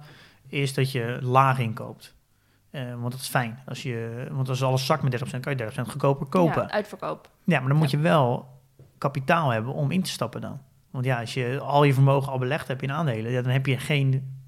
[0.48, 2.14] is dat je laag inkoopt.
[2.70, 3.58] Eh, want dat is fijn.
[3.66, 6.62] Als je, want als alles zakt met 30%, kan je 30% goedkoper kopen.
[6.62, 7.28] Ja, uitverkoop.
[7.44, 8.48] Ja, maar dan moet je wel
[8.98, 10.60] kapitaal hebben om in te stappen dan.
[10.90, 13.66] Want ja, als je al je vermogen al belegd hebt in aandelen, ja, dan heb
[13.66, 14.40] je geen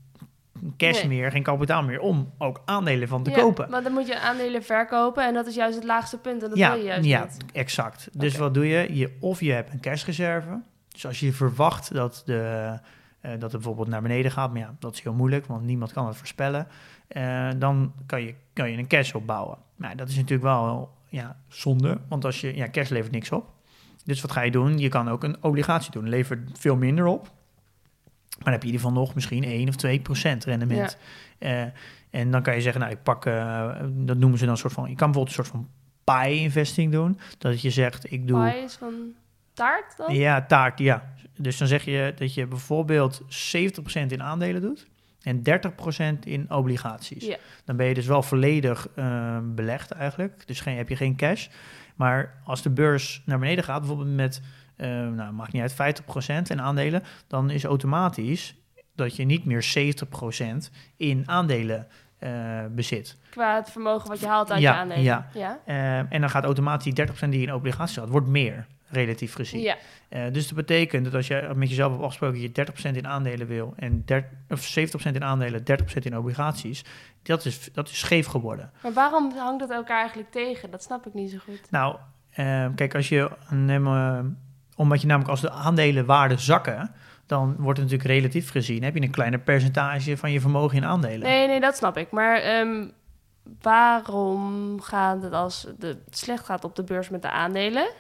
[0.77, 1.09] cash Nee.
[1.09, 3.71] meer, geen kapitaal meer om ook aandelen van te Ja, kopen.
[3.71, 6.43] Maar dan moet je aandelen verkopen en dat is juist het laagste punt.
[6.43, 7.45] En dat ja, wil je juist ja, niet.
[7.53, 8.09] exact.
[8.13, 8.97] Dus wat doe je?
[8.97, 9.17] je?
[9.21, 10.61] Of je hebt een cashreserve.
[10.95, 12.79] Dus als je verwacht dat, de,
[13.21, 15.93] eh, dat het bijvoorbeeld naar beneden gaat, maar ja, dat is heel moeilijk, want niemand
[15.93, 16.67] kan het voorspellen.
[17.09, 19.59] eh, dan kan je, kan je een cash opbouwen.
[19.77, 23.53] Maar dat is natuurlijk wel ja, zonde, want als je, ja, cash levert niks op.
[24.05, 24.79] Dus wat ga je doen?
[24.79, 26.09] Je kan ook een obligatie doen.
[26.09, 27.23] Levert veel minder op.
[27.23, 27.33] Maar
[28.45, 30.99] dan heb je in ieder geval nog misschien 1 of 2 procent rendement.
[31.39, 31.63] Eh,
[32.11, 33.25] en dan kan je zeggen, nou, ik pak,
[34.07, 35.69] dat noemen ze dan een soort van, je kan bijvoorbeeld een soort van
[36.05, 37.19] pie investing doen.
[37.39, 38.95] Dat je zegt, ik doe, Pie is van
[39.55, 40.15] taart dan?
[40.15, 41.13] ja, taart, ja.
[41.37, 43.27] Dus dan zeg je dat je bijvoorbeeld 70%
[44.07, 44.87] in aandelen doet
[45.23, 45.43] en
[46.17, 47.25] 30% in obligaties.
[47.27, 47.37] Ja.
[47.65, 50.47] Dan ben je dus wel volledig eh, belegd eigenlijk.
[50.47, 51.47] Dus geen, heb je geen cash.
[51.95, 54.41] Maar als de beurs naar beneden gaat, bijvoorbeeld met,
[54.77, 58.57] eh, nou, maakt niet uit, 50% in aandelen, dan is automatisch
[58.95, 61.87] dat je niet meer 70% in aandelen
[62.19, 63.17] eh, bezit.
[63.31, 65.03] Qua het vermogen wat je haalt uit Ja, je aandelen.
[65.03, 65.29] ja.
[65.35, 65.61] Ja.
[66.09, 69.61] En dan gaat automatisch die 30% die je in obligaties had, wordt meer, relatief gezien.
[69.61, 69.77] Ja.
[70.09, 73.47] Eh, dus dat betekent dat als je met jezelf hebt afgesproken je 30% in aandelen
[73.47, 75.65] wil en der, of 70% in aandelen, 30%
[76.03, 76.85] in obligaties,
[77.23, 78.71] dat is, dat is scheef geworden.
[78.83, 80.71] Maar waarom hangt dat elkaar eigenlijk tegen?
[80.71, 81.71] Dat snap ik niet zo goed.
[81.71, 81.97] Nou,
[82.31, 84.19] eh, kijk, als je neem, eh,
[84.77, 86.95] omdat je namelijk als de aandelenwaarden zakken,
[87.27, 90.85] dan wordt het natuurlijk relatief gezien, heb je een kleiner percentage van je vermogen in
[90.85, 91.29] aandelen.
[91.29, 92.11] Nee, nee, dat snap ik.
[92.11, 92.87] Maar ehm,
[93.61, 97.91] waarom gaat het als het slecht gaat op de beurs met de aandelen,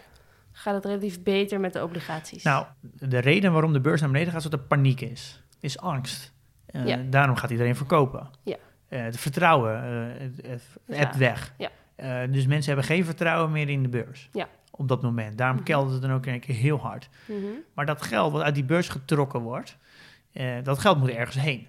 [0.56, 2.42] gaat het relatief beter met de obligaties?
[2.42, 5.42] Nou, de reden waarom de beurs naar beneden gaat, is dat er paniek is.
[5.60, 6.32] Is angst.
[6.66, 6.96] Eh, Ja.
[7.10, 8.28] Daarom gaat iedereen verkopen.
[8.44, 8.56] Ja.
[8.88, 10.94] Eh, het vertrouwen eh, het, het, Ja.
[10.94, 11.54] het weg.
[11.58, 11.70] Ja.
[12.26, 14.28] Dus mensen hebben geen vertrouwen meer in de beurs.
[14.32, 14.48] Ja.
[14.70, 15.38] Op dat moment.
[15.38, 15.64] Daarom Mhm.
[15.64, 17.08] keldert het dan ook in één keer heel hard.
[17.26, 17.38] Mhm.
[17.74, 19.76] Maar dat geld wat uit die beurs getrokken wordt,
[20.62, 21.66] dat geld moet ergens heen.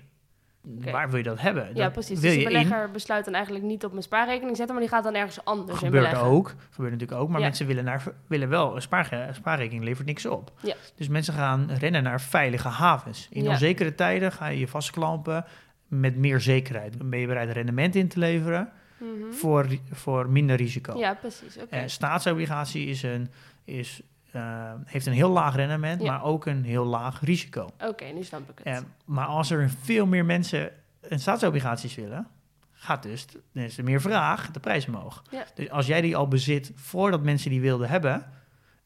[0.91, 1.69] Waar wil je dat hebben?
[1.73, 2.19] Ja, precies.
[2.19, 4.83] Wil Dus de je in, belegger besluit dan eigenlijk niet op mijn spaarrekening zetten, maar
[4.85, 6.27] die gaat dan ergens anders in gebeurt beleggen.
[6.31, 6.53] ook.
[6.69, 7.29] Gebeurt natuurlijk ook.
[7.29, 7.45] Maar Ja.
[7.45, 10.51] mensen willen, naar, willen wel, een spaarge- spaarrekening levert niks op.
[10.61, 10.75] Ja.
[10.95, 13.27] Dus mensen gaan rennen naar veilige havens.
[13.31, 13.49] In Ja.
[13.49, 15.45] onzekere tijden ga je je vastklampen
[15.87, 16.97] met meer zekerheid.
[16.97, 19.31] Dan ben je bereid rendement in te leveren Mhm.
[19.31, 20.97] voor, voor minder risico.
[20.97, 21.57] Ja, precies.
[21.57, 21.75] Oké.
[21.75, 23.29] Eh, staatsobligatie is een,
[23.63, 24.01] is,
[24.35, 26.11] eh, heeft een heel laag rendement, Ja.
[26.11, 27.69] maar ook een heel laag risico.
[27.87, 28.67] Oké, nu snap ik het.
[28.67, 30.71] Eh, maar als er veel meer mensen
[31.01, 32.27] een staatsobligaties willen,
[32.71, 35.23] gaat dus, dan is er meer vraag, de prijs omhoog.
[35.31, 35.45] Ja.
[35.55, 38.25] Dus als jij die al bezit voordat mensen die wilden hebben,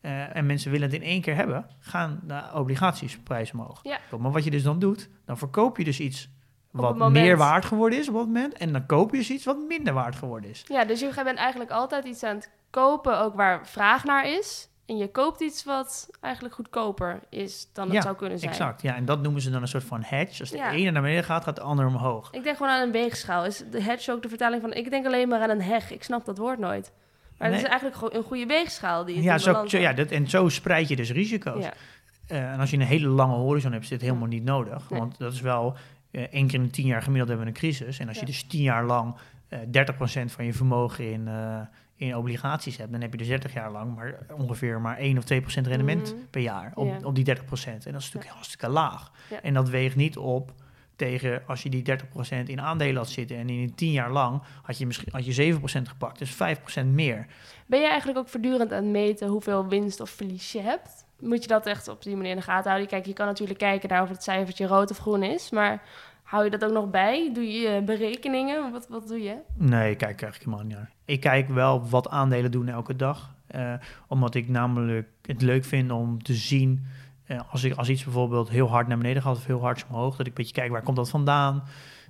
[0.02, 3.80] eh, en mensen willen het in één keer hebben, gaan de obligatiesprijs omhoog.
[3.84, 4.00] Ja.
[4.20, 6.30] Maar wat je dus dan doet, dan verkoop je dus iets
[6.72, 9.58] wat meer waard geworden is op dat moment, en dan koop je dus iets wat
[9.68, 10.64] minder waard geworden is.
[10.68, 14.69] Ja, dus je bent eigenlijk altijd iets aan het kopen, ook waar vraag naar is.
[14.90, 18.52] En je koopt iets wat eigenlijk goedkoper is dan het Ja, zou kunnen zijn.
[18.52, 20.40] Exact, ja, en dat noemen ze dan een soort van hedge.
[20.42, 20.72] Als de Ja.
[20.72, 22.32] ene naar beneden gaat, gaat de ander omhoog.
[22.34, 23.46] Ik denk gewoon aan een weegschaal.
[23.46, 24.74] Is de hedge ook de vertaling van...
[24.74, 25.92] Ik denk alleen maar aan een heg.
[25.92, 26.92] Ik snap dat woord nooit.
[27.38, 27.62] Maar het Nee.
[27.66, 30.50] is eigenlijk gewoon een goede weegschaal die het Ja, in zo, ja dat, en zo
[30.50, 31.64] spreid je dus risico's.
[31.64, 31.74] Ja.
[32.28, 34.90] Eh, en als je een hele lange horizon hebt, is dit helemaal niet nodig.
[34.90, 35.00] Nee.
[35.00, 35.76] Want dat is wel
[36.12, 38.00] eh, één keer in de tien jaar gemiddeld hebben we een crisis.
[38.00, 39.16] En als je dus tien jaar lang
[39.48, 41.60] eh 30% van je vermogen in, eh,
[42.00, 45.24] in obligaties hebt, dan heb je dus 30 jaar lang maar ongeveer maar 1 of
[45.24, 46.24] 2% rendement Mhm.
[46.30, 46.98] per jaar op, Ja.
[47.08, 47.86] op die 30%.
[47.86, 49.12] En dat is natuurlijk hartstikke laag.
[49.30, 49.42] Ja.
[49.42, 50.52] En dat weegt niet op
[50.96, 54.78] tegen als je die 30% in aandelen had zitten en in 10 jaar lang had
[54.78, 57.26] je misschien had je 7% gepakt, dus 5% meer.
[57.66, 61.06] Ben je eigenlijk ook voortdurend aan het meten hoeveel winst of verlies je hebt?
[61.20, 62.90] Moet je dat echt op die manier in de gaten houden?
[62.90, 65.50] Kijk, je kan natuurlijk kijken naar of het cijfertje rood of groen is.
[65.50, 65.82] Maar
[66.30, 67.30] hou je dat ook nog bij?
[67.34, 68.72] Doe je eh, berekeningen?
[68.72, 69.36] Wat, wat doe je?
[69.54, 70.90] Nee, ik kijk eigenlijk helemaal niet naar.
[71.06, 73.30] Ik kijk wel wat aandelen doen elke dag.
[73.48, 73.74] eh,
[74.08, 76.86] omdat ik namelijk het leuk vind om te zien...
[77.26, 80.12] eh, als, ik, als iets bijvoorbeeld heel hard naar beneden gaat of heel hard omhoog...
[80.12, 81.64] dat ik een beetje kijk waar komt dat vandaan.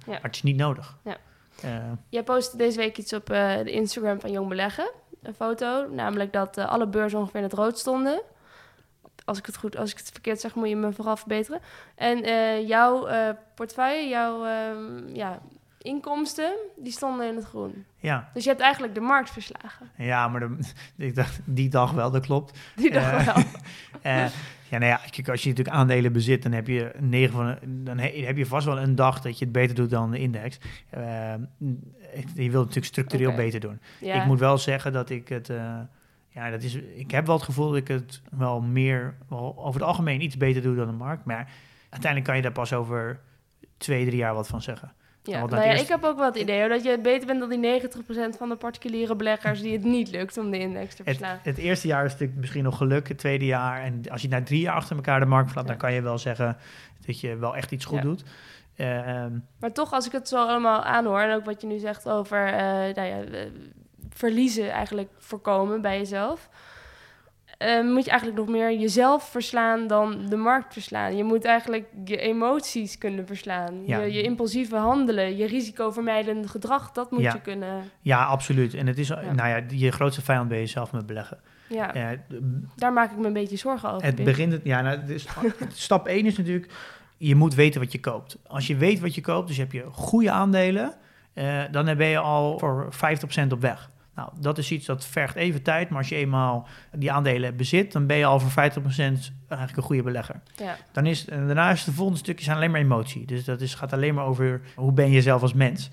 [0.06, 0.12] Ja.
[0.12, 0.98] Maar het is niet nodig.
[1.04, 1.18] Ja.
[1.62, 1.72] Eh,
[2.10, 4.92] Jij postte deze week iets op de Instagram van Jong Beleggen.
[5.22, 8.22] Een foto, namelijk dat alle beurzen ongeveer in het rood stonden.
[9.30, 11.60] Als ik het goed, als ik het verkeerd zeg, moet je me vooral verbeteren.
[11.96, 15.40] En eh, jouw eh, portefeuille, jouw ehm, ja,
[15.82, 17.86] inkomsten, die stonden in het groen.
[17.98, 19.90] Ja, Dus je hebt eigenlijk de markt verslagen.
[19.98, 20.58] ja maar de,
[21.08, 22.60] ik dacht, die dag wel, dat klopt.
[22.76, 23.44] Die dag Eh, wel.
[24.70, 27.98] Ja, nou ja, kijk, als je natuurlijk aandelen bezit, dan heb je, negen van, dan
[27.98, 30.58] he- heb je vast wel een dag dat je het beter doet dan de index.
[30.90, 31.34] Eh,
[32.14, 33.80] je wilt het natuurlijk structureel beter doen.
[34.00, 34.14] Ja.
[34.14, 35.50] Ik moet wel zeggen dat ik het.
[36.46, 39.80] Ja, dat is, ik heb wel het gevoel dat ik het wel meer, wel over
[39.80, 41.26] het algemeen iets beter doe dan de markt.
[41.26, 41.50] Maar
[41.82, 43.20] uiteindelijk kan je daar pas over
[43.78, 44.92] twee, drie jaar wat van zeggen.
[45.24, 47.28] Ja, nou dat ja, eerst- ik heb ook wel het idee hoor, dat je beter
[47.28, 50.96] bent dan die 90% van de particuliere beleggers die het niet lukt om de index
[50.96, 51.40] te Het, verslaan.
[51.44, 53.82] het eerste jaar is natuurlijk misschien nog geluk, het tweede jaar.
[53.82, 55.72] En als je na drie jaar achter elkaar de markt verlaat, Ja.
[55.72, 56.58] dan kan je wel zeggen
[57.06, 58.04] dat je wel echt iets goed Ja.
[58.04, 58.24] doet.
[58.76, 61.78] Eh, ehm, Maar toch, als ik het zo allemaal aanhoor en ook wat je nu
[61.78, 62.62] zegt over eh,
[62.96, 63.46] nou ja, eh,
[64.14, 66.50] verliezen eigenlijk voorkomen bij jezelf,
[67.58, 71.18] eh, moet je eigenlijk nog meer jezelf verslaan dan de markt verslaan.
[71.18, 73.86] Je moet eigenlijk je emoties kunnen verslaan.
[73.86, 74.00] Ja.
[74.00, 77.34] Je, je impulsieve handelen, je risicovermijdende gedrag, dat moet Ja.
[77.34, 77.84] je kunnen.
[78.02, 78.74] ja, absoluut.
[78.74, 81.40] En het is, nou ja, je grootste vijand ben je zelf met beleggen.
[81.68, 82.16] Ja,
[82.76, 84.06] daar maak ik me een beetje zorgen over.
[84.06, 85.28] Het begint, ja, nou, dus,
[85.74, 86.72] stap 1 is natuurlijk,
[87.18, 88.38] je moet weten wat je koopt.
[88.48, 90.94] Als je weet wat je koopt, dus heb je goede aandelen,
[91.34, 93.90] eh, dan ben je al voor 50% op weg.
[94.20, 97.92] Nou, dat is iets dat vergt even tijd, maar als je eenmaal die aandelen bezit,
[97.92, 100.42] dan ben je al voor 50% eigenlijk een goede belegger.
[100.56, 100.78] Ja.
[100.92, 103.26] Dan is, en daarna is het volgende stukje zijn alleen maar emotie.
[103.26, 105.90] Dus dat is, gaat alleen maar over hoe ben je zelf als mens.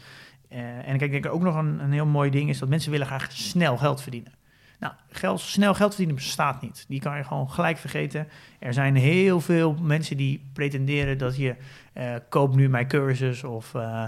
[0.49, 2.91] Eh, en kijk, ik denk ook nog een, een heel mooi ding is dat mensen
[2.91, 4.33] willen graag snel geld verdienen.
[4.79, 6.85] Nou, geld, snel geld verdienen bestaat niet.
[6.89, 8.29] Die kan je gewoon gelijk vergeten.
[8.59, 11.55] Er zijn heel veel mensen die pretenderen dat je
[11.93, 14.05] eh koop nu mijn cursus of eh,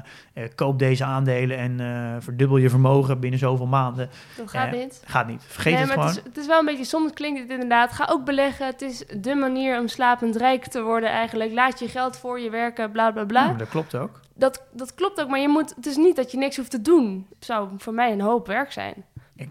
[0.54, 4.10] koop deze aandelen en verdubbel je vermogen binnen zoveel maanden.
[4.36, 5.02] Dat gaat niet.
[5.04, 5.42] Gaat niet.
[5.46, 6.14] Vergeet nee, het maar gewoon.
[6.14, 8.66] het is, het is wel een beetje, soms klinkt het inderdaad, ga ook beleggen.
[8.66, 11.52] Het is de manier om slapend rijk te worden eigenlijk.
[11.52, 13.52] Laat je geld voor je werken, bla bla bla.
[13.52, 14.20] Dat klopt ook.
[14.34, 16.82] Dat, dat klopt ook, maar je moet, het is niet dat je niks hoeft te
[16.82, 17.26] doen.
[17.34, 19.04] Het zou voor mij een hoop werk zijn.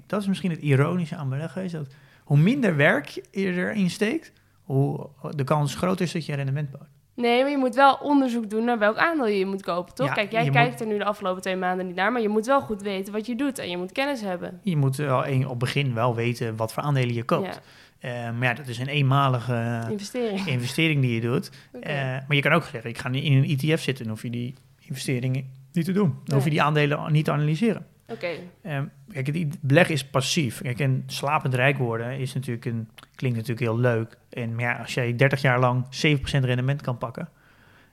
[0.06, 1.63] Dat is misschien het ironische aan beleggen.
[1.63, 1.88] Is dat
[2.23, 4.32] hoe minder werk je erin steekt,
[4.63, 6.89] hoe de kans groter is dat je rendement pakt.
[7.13, 10.08] Nee, maar je moet wel onderzoek doen naar welk aandeel je moet kopen, toch?
[10.08, 12.45] Ja, Kijk, jij kijkt er nu de afgelopen twee maanden niet naar, maar je moet
[12.45, 14.60] wel goed weten wat je doet en je moet kennis hebben.
[14.63, 17.60] Je moet wel een, op het begin wel weten wat voor aandelen je koopt.
[18.00, 20.47] Ja, Eh, maar ja, dat is een eenmalige investering.
[20.58, 21.52] investering die je doet.
[21.82, 24.21] Eh, maar je kan ook zeggen, ik ga nu in een ETF zitten, dan hoef
[24.21, 26.15] je die investeringen niet te doen.
[26.23, 27.86] Dan hoef je die aandelen niet te analyseren.
[28.09, 28.27] Oké,
[28.61, 30.61] Ehm, kijk, het beleggen is passief.
[30.61, 34.17] Kijk, en slapend rijk worden is natuurlijk een, klinkt natuurlijk heel leuk.
[34.29, 37.29] En maar ja, als jij 30 jaar lang 7% rendement kan pakken,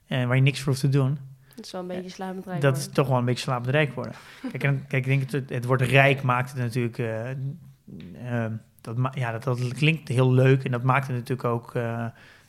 [0.06, 1.18] en waar je niks voor hoeft te doen,
[1.56, 3.92] dat is wel een beetje slapend rijk dat is toch wel een beetje slapend rijk
[3.94, 4.12] worden.
[4.50, 8.96] kijk, en, kijk, ik denk het, het woord rijk maakt het natuurlijk, eh, ehm, dat,
[9.14, 11.74] ja, dat, dat klinkt heel leuk en dat maakt het natuurlijk ook...
[11.74, 12.06] eh,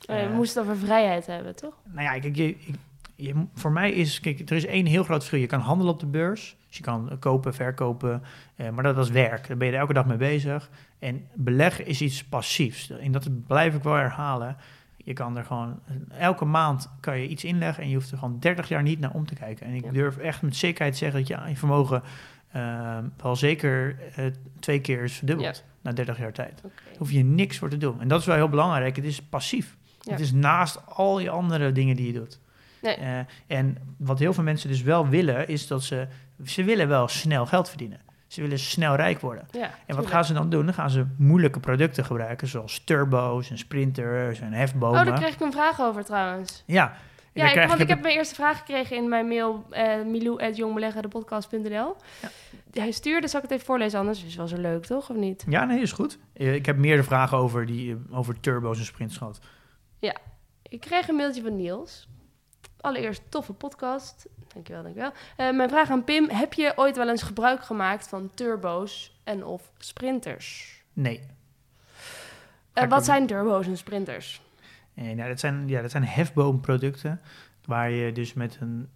[0.09, 1.73] Oh, je eh, moest het over vrijheid hebben, toch?
[1.83, 2.75] nou ja, kijk, je, ik-
[3.15, 5.39] je, voor mij is, kijk, er is één heel groot verschil.
[5.39, 8.23] Je kan handelen op de beurs, dus je kan eh, kopen, verkopen,
[8.55, 9.47] eh, maar dat is werk.
[9.47, 10.69] Daar ben je er elke dag mee bezig.
[10.99, 12.89] En beleggen is iets passiefs.
[12.89, 14.57] En dat blijf ik wel herhalen.
[14.97, 15.79] Je kan er gewoon,
[16.17, 19.11] elke maand kan je iets inleggen en je hoeft er gewoon 30 jaar niet naar
[19.13, 19.65] om te kijken.
[19.65, 19.91] En ik Ja.
[19.91, 22.03] durf echt met zekerheid te zeggen dat je, je vermogen
[22.51, 24.25] eh, wel zeker eh,
[24.59, 26.59] twee keer is verdubbeld na 30 jaar tijd.
[26.61, 28.01] Daar hoef je niks voor te doen.
[28.01, 28.95] En dat is wel heel belangrijk.
[28.95, 29.75] Het is passief.
[29.99, 30.11] Ja.
[30.11, 32.39] Het is naast al je andere dingen die je doet.
[32.85, 32.95] Nee.
[32.95, 36.07] Eh, en wat heel veel mensen dus wel willen, is dat ze...
[36.45, 37.99] Ze willen wel snel geld verdienen.
[38.27, 39.47] Ze willen snel rijk worden.
[39.51, 40.07] Ja, En wat tuurlijk.
[40.09, 40.65] gaan ze dan doen?
[40.65, 44.99] Dan gaan ze moeilijke producten gebruiken, zoals turbo's en sprinters en hefbomen.
[44.99, 46.63] Oh, daar kreeg ik een vraag over trouwens.
[46.65, 46.97] Ja,
[47.33, 51.95] Ja, ik, want ik heb mijn eerste vraag gekregen in mijn mail, eh milou.jongbeleggen.podcast.nl.
[52.73, 54.23] Hij stuurde, zal ik het even voorlezen anders?
[54.25, 55.09] Is wel zo leuk, toch?
[55.09, 55.45] Of niet?
[55.49, 56.17] Ja, nee, is goed.
[56.33, 59.39] Eh, Ik heb meerdere vragen over, die, over turbo's en sprints gehad.
[60.69, 62.07] Ik kreeg een mailtje van Niels.
[62.85, 64.27] Allereerst, toffe podcast.
[64.53, 65.11] Dankjewel, dankjewel.
[65.37, 66.29] Eh mijn vraag aan Pim.
[66.29, 70.81] Heb je ooit wel eens gebruik gemaakt van turbo's en of sprinters?
[70.93, 71.21] Nee.
[72.73, 74.41] Eh, wat ook zijn turbo's en sprinters?
[74.93, 77.21] Ja, dat zijn, ja, dat zijn hefboomproducten,
[77.65, 78.89] waar je dus met een...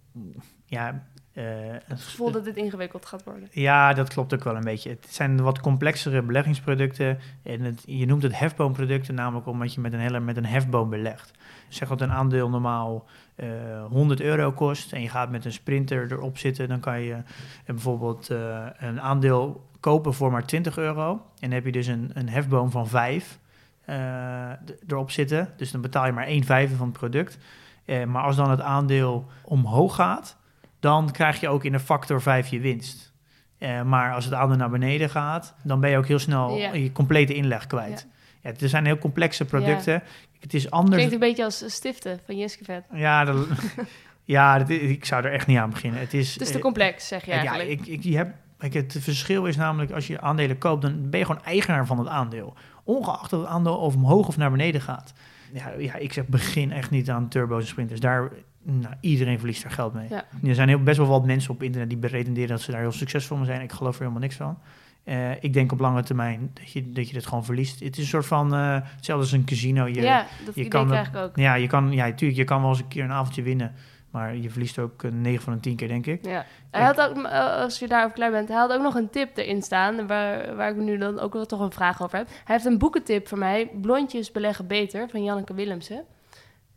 [0.64, 3.48] Ja, Het gevoel dat dit ingewikkeld gaat worden.
[3.50, 4.90] Ja, dat klopt ook wel een beetje.
[4.90, 7.18] Het zijn wat complexere beleggingsproducten.
[7.42, 10.90] En het, je noemt het hefboomproducten namelijk omdat je met een, hele, met een hefboom
[10.90, 11.30] belegt.
[11.68, 13.48] Zeg dat een aandeel normaal eh
[13.90, 17.20] 100 euro kost en je gaat met een sprinter erop zitten, dan kan je eh,
[17.66, 21.10] bijvoorbeeld eh, een aandeel kopen voor maar 20 euro.
[21.12, 23.38] En dan heb je dus een, een hefboom van 5
[23.84, 25.52] eh, d- erop zitten.
[25.56, 27.38] Dus dan betaal je maar 1 vijfde van het product.
[27.84, 30.36] Eh, maar als dan het aandeel omhoog gaat,
[30.80, 33.12] dan krijg je ook in een factor 5 je winst.
[33.58, 36.72] Eh, maar als het aandeel naar beneden gaat, dan ben je ook heel snel Ja.
[36.72, 38.06] je complete inleg kwijt.
[38.42, 40.02] Ja, het zijn heel complexe producten.
[40.40, 40.94] Het is anders.
[40.94, 42.84] Klinkt een beetje als stiften van Jiskevet.
[42.92, 43.46] Ja, dat,
[44.24, 46.00] ja dat, ik zou er echt niet aan beginnen.
[46.00, 47.70] Het is, Het is te complex, zeg je ja, eigenlijk.
[47.70, 51.18] ik, ik, je hebt, kijk, het verschil is namelijk als je aandelen koopt, dan ben
[51.18, 52.54] je gewoon eigenaar van het aandeel.
[52.84, 55.12] Ongeacht dat het aandeel of omhoog of naar beneden gaat.
[55.52, 58.00] Ja, ja ik zeg begin echt niet aan turbo's en sprinters.
[58.00, 58.30] Daar,
[58.62, 60.08] nou, iedereen verliest daar geld mee.
[60.08, 60.24] Ja.
[60.44, 62.92] Er zijn heel, best wel wat mensen op internet die beretenderen dat ze daar heel
[62.92, 63.60] succesvol mee zijn.
[63.60, 64.58] Ik geloof er helemaal niks van.
[65.04, 67.80] Eh, ik denk op lange termijn dat je, dat je gewoon verliest.
[67.80, 69.86] Het is een soort van, eh, hetzelfde als een casino.
[69.86, 71.36] Je, ja, dat je kan krijg ik ook.
[71.36, 73.74] ja, je kan, ja, tuurlijk, je kan wel eens een keer een avondje winnen.
[74.10, 76.24] Maar je verliest ook eh, 9 van de 10 keer, denk ik.
[76.24, 76.44] Ja.
[76.70, 79.36] Hij had ook, eh, als je daarover klaar bent, hij had ook nog een tip
[79.36, 82.26] erin staan, waar, waar ik nu dan ook wel toch een vraag over heb.
[82.28, 86.04] Hij heeft een boekentip voor mij, Blondjes beleggen beter, van Janneke Willemsen.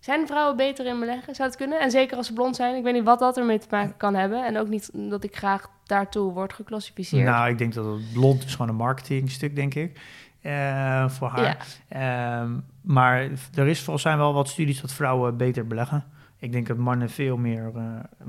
[0.04, 1.36] Zijn vrouwen beter in beleggen?
[1.36, 1.80] Zou het kunnen?
[1.80, 2.76] En zeker als ze blond zijn.
[2.76, 4.46] Ik weet niet wat dat ermee te maken kan hebben.
[4.46, 7.26] En ook niet dat ik graag daartoe word geclassificeerd.
[7.26, 10.00] Nou, ik denk dat het blond is gewoon een marketingstuk, denk ik.
[10.42, 11.66] eh, voor haar.
[11.90, 12.42] ja.
[12.42, 16.04] Ehm, maar er is volgens mij wel wat studies dat vrouwen beter beleggen.
[16.38, 17.84] Ik denk dat mannen veel meer, eh,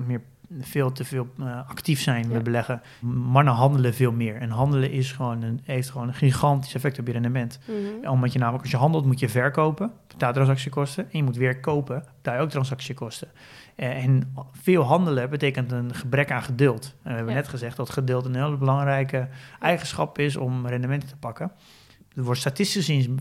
[0.06, 0.22] meer
[0.60, 2.32] veel te veel eh, actief zijn Ja.
[2.34, 2.82] met beleggen.
[3.00, 4.36] Mannen handelen veel meer.
[4.36, 7.58] En handelen is gewoon een, heeft gewoon een gigantisch effect op je rendement.
[7.66, 8.08] Mhm.
[8.10, 11.04] Omdat je namelijk, als je handelt, moet je verkopen, betaal transactiekosten.
[11.04, 13.28] En je moet weer kopen, betaal je ook transactiekosten.
[13.76, 16.84] Eh, en veel handelen betekent een gebrek aan geduld.
[17.02, 17.38] En we hebben Ja.
[17.40, 19.28] net gezegd dat geduld een hele belangrijke
[19.60, 21.52] eigenschap is om rendementen te pakken.
[22.16, 23.18] Er wordt statistisch gezien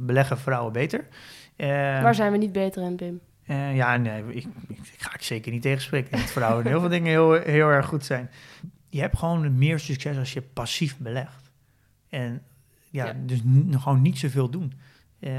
[0.00, 1.06] beleggen vrouwen beter.
[1.56, 1.68] Eh,
[2.02, 3.20] Waar zijn we niet beter in, Pim?
[3.46, 6.06] Eh, ja, nee, ik, ik, ik ga ik zeker niet tegenspreken.
[6.06, 8.30] Ik denk Dat vrouwen heel veel dingen heel, heel erg goed zijn.
[8.88, 11.50] Je hebt gewoon meer succes als je passief belegt.
[12.08, 12.42] En
[12.90, 13.12] ja, Ja.
[13.26, 14.72] dus gewoon niet zoveel doen.
[15.20, 15.30] Eh,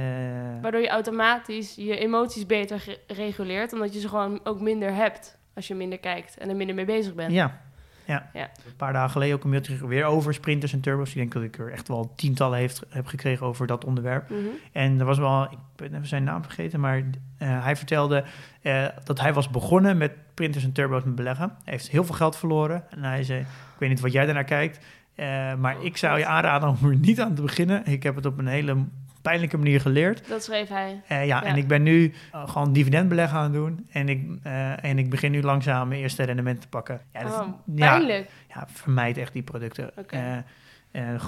[0.61, 5.67] Waardoor je automatisch je emoties beter reguleert, omdat je ze gewoon ook minder hebt als
[5.67, 7.31] je minder kijkt en er minder mee bezig bent.
[7.31, 7.61] ja,
[8.07, 8.29] ja.
[8.33, 8.49] Ja.
[8.65, 11.09] Een paar dagen geleden ook een mailtje weer over sprinters en turbo's.
[11.09, 14.29] Ik denk dat ik er echt wel tientallen heeft, heb gekregen over dat onderwerp.
[14.29, 14.39] Mhm.
[14.71, 16.97] En er was wel, ik ben even zijn naam vergeten, maar
[17.37, 18.23] eh, hij vertelde
[18.61, 21.47] eh, dat hij was begonnen met printers en turbo's met beleggen.
[21.63, 22.83] Hij heeft heel veel geld verloren.
[22.89, 23.45] En hij zei, ik
[23.77, 27.21] weet niet wat jij daarnaar kijkt, eh, maar ik zou je aanraden om er niet
[27.21, 27.85] aan te beginnen.
[27.85, 28.85] Ik heb het op een hele
[29.21, 30.27] pijnlijke manier geleerd.
[30.29, 31.01] Dat schreef hij.
[31.07, 31.43] Eh, ja, Ja.
[31.43, 33.87] en ik ben nu eh, gewoon dividendbeleggen aan het doen.
[33.91, 37.01] En ik, eh, en ik begin nu langzaam mijn eerste rendement te pakken.
[37.13, 38.29] Ja, dat- Oh, ja, pijnlijk.
[38.49, 39.91] ja, vermijd echt die producten.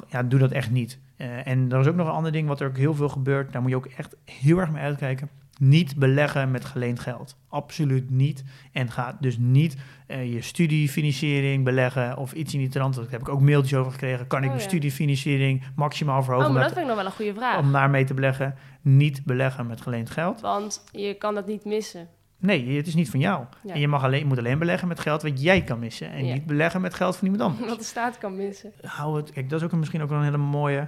[0.10, 0.99] Ja, doe dat echt niet.
[1.43, 3.52] En er is ook nog een ander ding wat er ook heel veel gebeurt.
[3.52, 5.30] Daar moet je ook echt heel erg mee uitkijken.
[5.62, 7.38] Niet beleggen met geleend geld.
[7.50, 8.43] Absoluut niet.
[8.72, 9.76] En ga dus niet
[10.08, 12.95] eh, je studiefinanciering beleggen of iets in die trant.
[12.95, 14.28] Daar heb ik ook mailtjes over gekregen.
[14.28, 14.67] Kan ik Oh, mijn ja.
[14.69, 17.60] studiefinanciering maximaal verhogen Oh, maar dat vind ik nog wel een goede vraag.
[17.60, 18.56] om daarmee te beleggen?
[18.82, 20.41] Niet beleggen met geleend geld.
[20.41, 22.08] Want je kan dat niet missen.
[22.41, 23.45] Nee, het is niet van jou.
[23.63, 23.74] Ja.
[23.74, 26.10] En je mag alleen, moet alleen beleggen met geld wat jij kan missen.
[26.12, 26.34] En Ja.
[26.34, 27.69] niet beleggen met geld van iemand anders.
[27.69, 28.72] Wat de staat kan missen.
[28.82, 30.88] hou het, kijk, dat is ook misschien ook wel een hele mooie.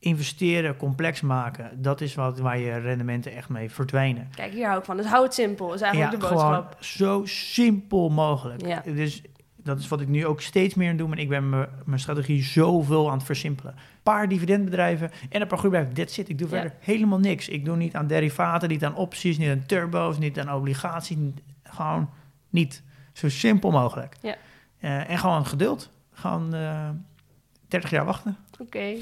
[0.00, 4.28] Investeren, complex maken, dat is wat, waar je rendementen echt mee verdwijnen.
[4.34, 4.96] Kijk, hier hou ik van.
[4.96, 5.74] Dus hou het simpel.
[5.74, 6.76] is eigenlijk de boodschap.
[6.80, 8.66] zo simpel mogelijk.
[8.66, 8.82] Ja.
[8.84, 9.22] Dus
[9.56, 11.08] dat is wat ik nu ook steeds meer aan doe.
[11.08, 11.48] Maar ik ben
[11.84, 13.72] mijn strategie zoveel aan het versimpelen.
[13.72, 16.04] Een paar dividendbedrijven en een paar groeibedrijven.
[16.04, 16.28] That's it.
[16.28, 16.54] Ik doe Ja.
[16.60, 17.48] verder helemaal niks.
[17.48, 21.16] Ik doe niet aan derivaten, niet aan opties, niet aan turbo's, niet aan obligaties.
[21.16, 22.10] niet- Gewoon
[22.50, 22.82] niet.
[23.12, 24.16] Zo simpel mogelijk.
[24.20, 24.36] Ja.
[24.78, 25.90] Eh, en gewoon geduld.
[26.12, 26.88] Gewoon eh
[27.68, 28.36] 30 jaar wachten.
[28.58, 28.94] Oké.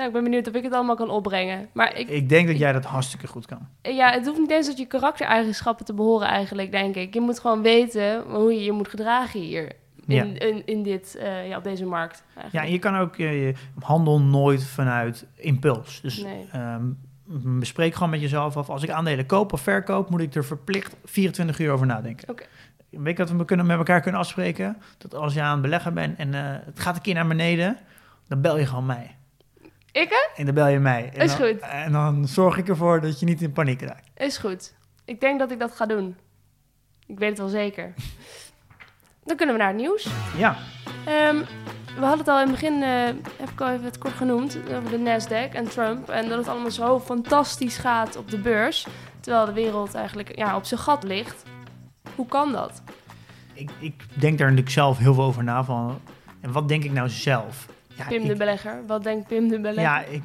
[0.00, 1.68] Nou, ik ben benieuwd of ik het allemaal kan opbrengen.
[1.72, 3.68] Maar ik, Ik denk dat jij dat hartstikke goed kan.
[3.82, 7.14] ja, het hoeft niet eens tot je karaktereigenschappen te behoren eigenlijk, denk ik.
[7.14, 9.72] Je moet gewoon weten hoe je je moet gedragen hier.
[10.06, 10.22] In, Ja.
[10.24, 12.22] in, in dit, eh, ja, op deze markt.
[12.34, 12.66] Ja, Eigenlijk.
[12.66, 16.00] en je kan ook je handel nooit vanuit impuls.
[16.00, 16.46] Dus Nee.
[16.52, 16.84] ehm,
[17.58, 18.70] bespreek gewoon met jezelf af.
[18.70, 22.28] Als ik aandelen koop of verkoop, moet ik er verplicht 24 uur over nadenken.
[22.28, 22.44] Oké.
[22.90, 24.76] Weet je dat we kunnen, met elkaar kunnen afspreken?
[24.98, 27.76] Dat als je aan het beleggen bent en eh, het gaat een keer naar beneden,
[28.28, 29.14] dan bel je gewoon mij.
[29.92, 30.30] Ik?
[30.36, 31.10] En dan bel je mij.
[31.14, 31.60] En Is dan, goed.
[31.60, 34.10] En dan zorg ik ervoor dat je niet in paniek raakt.
[34.16, 34.74] Is goed.
[35.04, 36.16] Ik denk dat ik dat ga doen.
[37.06, 37.94] Ik weet het wel zeker.
[39.24, 40.08] Dan kunnen we naar het nieuws.
[40.36, 40.56] Ja,
[41.04, 41.36] Ehm,
[41.94, 43.04] we hadden het al in het begin, eh,
[43.38, 46.08] heb ik al even het kort genoemd, over de Nasdaq en Trump.
[46.08, 48.86] En dat het allemaal zo fantastisch gaat op de beurs.
[49.20, 51.42] Terwijl de wereld eigenlijk ja, op zijn gat ligt.
[52.14, 52.82] Hoe kan dat?
[53.54, 55.64] ik, ik denk daar natuurlijk zelf heel veel over na.
[55.64, 56.00] Van,
[56.40, 57.66] en wat denk ik nou zelf?
[58.02, 58.86] Ja, Pim ik- de belegger.
[58.86, 59.82] Wat denkt Pim de belegger?
[59.82, 60.22] Ja, ik,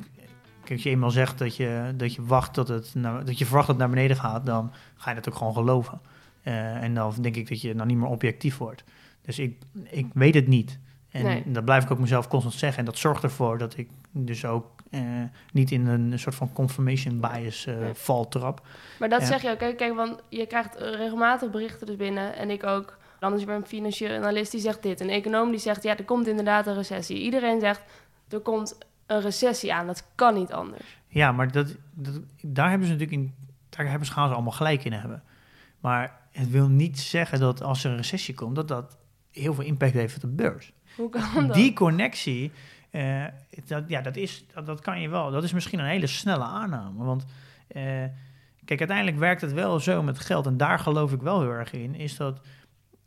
[0.60, 3.46] kijk, als je eenmaal zegt dat je, dat je wacht tot het, naar, dat je
[3.46, 6.02] verwacht dat het naar beneden gaat, dan ga je dat ook gewoon geloven.
[6.44, 8.84] Eh, en dan denk ik dat je dan niet meer objectief wordt.
[9.22, 9.58] Dus ik,
[9.90, 10.80] ik weet het niet.
[11.12, 11.44] En Nee.
[11.46, 12.80] dat blijf ik ook mezelf constant zeggen.
[12.80, 15.02] En dat zorgt ervoor dat ik dus ook eh,
[15.52, 18.62] niet in een soort van confirmation bias eh val trap.
[19.00, 19.58] Maar dat zeg je ook.
[19.58, 22.36] Kijk, kijk, want je krijgt regelmatig berichten dus binnen.
[22.36, 22.98] En ik ook.
[23.20, 25.00] Dan is er een financieel analist die zegt dit.
[25.00, 27.22] Een econoom die zegt, ja, er komt inderdaad een recessie.
[27.22, 27.82] Iedereen zegt,
[28.30, 29.88] er komt een recessie aan.
[29.88, 30.98] Dat kan niet anders.
[31.08, 33.34] Ja, maar dat, dat, daar hebben ze natuurlijk in,
[33.70, 35.24] daar hebben ze, gaan ze allemaal gelijk in hebben.
[35.80, 38.98] Maar het wil niet zeggen dat als er een recessie komt, dat dat
[39.32, 40.74] heel veel impact heeft op de beurs.
[40.96, 41.54] Hoe kan dat?
[41.56, 42.52] Die connectie,
[42.90, 43.24] eh,
[43.66, 45.32] dat, ja, dat, is, dat, dat kan je wel.
[45.32, 47.04] Dat is misschien een hele snelle aanname.
[47.04, 47.26] Want
[47.68, 47.84] eh,
[48.66, 50.46] kijk, uiteindelijk werkt het wel zo met geld.
[50.46, 51.96] En daar geloof ik wel heel erg in.
[51.96, 52.42] Is dat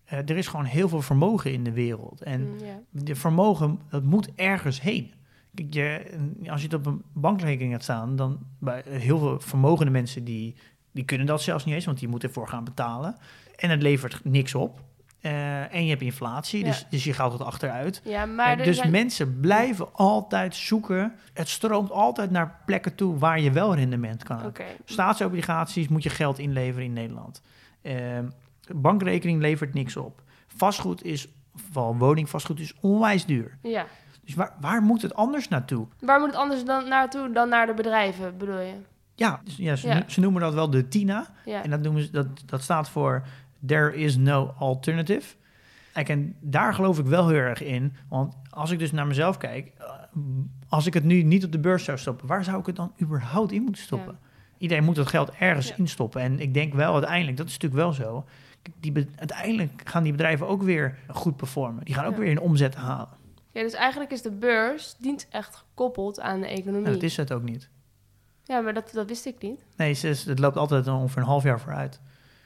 [0.08, 2.22] eh, er is gewoon heel veel vermogen in de wereld.
[2.22, 2.56] En Mm,
[2.90, 5.12] de vermogen, dat moet ergens heen.
[5.54, 6.02] Kijk, je,
[6.50, 10.56] als je het op een bankrekening hebt staan, dan bij heel veel vermogende mensen die,
[10.92, 13.16] die kunnen dat zelfs niet eens, want die moeten ervoor gaan betalen.
[13.56, 14.80] En het levert niks op.
[15.20, 16.66] Eh, en je hebt inflatie, Ja.
[16.66, 18.00] dus, dus je gaat het achteruit.
[18.04, 21.12] ja, maar Eh, dus zijn- mensen blijven altijd zoeken.
[21.32, 24.52] Het stroomt altijd naar plekken toe waar je wel rendement kan.
[24.84, 27.42] Staatsobligaties moet je geld inleveren in Nederland.
[27.82, 28.28] Ehm,
[28.74, 30.22] bankrekening levert niks op.
[30.46, 33.58] Vastgoed is, vooral woningvastgoed, is onwijs duur.
[33.62, 33.86] Ja.
[34.24, 35.86] Dus waar, waar moet het anders naartoe?
[36.00, 38.74] Waar moet het anders dan naartoe dan naar de bedrijven, bedoel je?
[39.14, 40.02] Ja, dus, ja, ze, Ja.
[40.06, 41.26] ze noemen dat wel de TINA.
[41.44, 41.62] Ja.
[41.64, 43.26] En dat, noemen ze, dat, dat staat voor
[43.66, 45.34] There is no alternative.
[45.92, 47.92] Kijk, en daar geloof ik wel heel erg in.
[48.08, 49.72] Want als ik dus naar mezelf kijk...
[49.78, 49.86] eh,
[50.68, 52.26] Als ik het nu niet op de beurs zou stoppen...
[52.26, 54.18] waar zou ik het dan überhaupt in moeten stoppen?
[54.58, 56.20] Iedereen moet dat geld ergens instoppen.
[56.20, 58.24] En ik denk wel uiteindelijk, dat is natuurlijk wel zo...
[58.80, 61.84] Die uiteindelijk gaan die bedrijven ook weer goed performen.
[61.84, 62.18] Die gaan ook Ja.
[62.18, 63.16] weer een omzet halen.
[63.52, 66.86] Ja, dus eigenlijk is de beurs niet echt gekoppeld aan de economie.
[66.86, 67.68] En dat is het ook niet.
[68.44, 69.64] Ja, maar dat, dat wist ik niet.
[69.76, 72.00] Nee, het, het loopt altijd ongeveer een half jaar vooruit.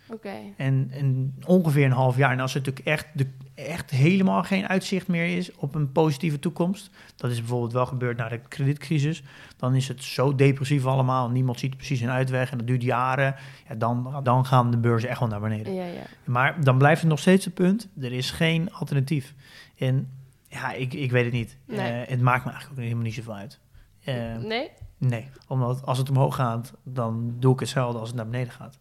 [0.09, 0.33] Oké.
[0.57, 2.33] En, en ongeveer een half jaar.
[2.33, 3.27] En als er natuurlijk echt, de,
[3.67, 6.91] echt helemaal geen uitzicht meer is op een positieve toekomst.
[7.17, 9.23] Dat is bijvoorbeeld wel gebeurd na de kredietcrisis.
[9.57, 11.31] Dan is het zo depressief allemaal.
[11.31, 12.51] Niemand ziet precies een uitweg.
[12.51, 13.35] En dat duurt jaren.
[13.69, 15.75] Ja, dan, dan gaan de beurzen echt wel naar beneden.
[15.75, 16.03] Ja, ja.
[16.25, 17.89] Maar dan blijft het nog steeds het punt.
[18.01, 19.35] Er is geen alternatief.
[19.77, 20.09] En
[20.49, 21.57] ja, ik, ik weet het niet.
[21.67, 21.79] Nee.
[22.03, 23.61] Eh, het maakt me eigenlijk ook helemaal niet zoveel uit.
[24.05, 24.71] Eh, nee?
[24.99, 28.79] Nee, omdat als het omhoog gaat, dan doe ik hetzelfde als het naar beneden gaat.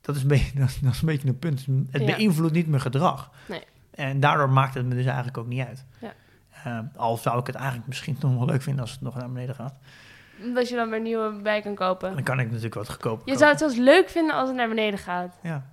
[0.00, 1.66] Dat is een beetje, dat is, dat is een, beetje een punt.
[1.90, 2.16] Het Ja.
[2.16, 3.30] beïnvloedt niet mijn gedrag.
[3.48, 3.62] Nee.
[3.98, 5.84] En daardoor maakt het me dus eigenlijk ook niet uit.
[6.00, 6.12] Ja.
[6.64, 9.30] Eh, al zou ik het eigenlijk misschien nog wel leuk vinden als het nog naar
[9.32, 9.74] beneden gaat.
[10.54, 12.14] Dat je dan weer nieuwe bij kan kopen.
[12.14, 13.38] Dan kan ik natuurlijk wat goedkoper Je kopen.
[13.38, 15.38] zou het zelfs leuk vinden als het naar beneden gaat.
[15.42, 15.66] Ja.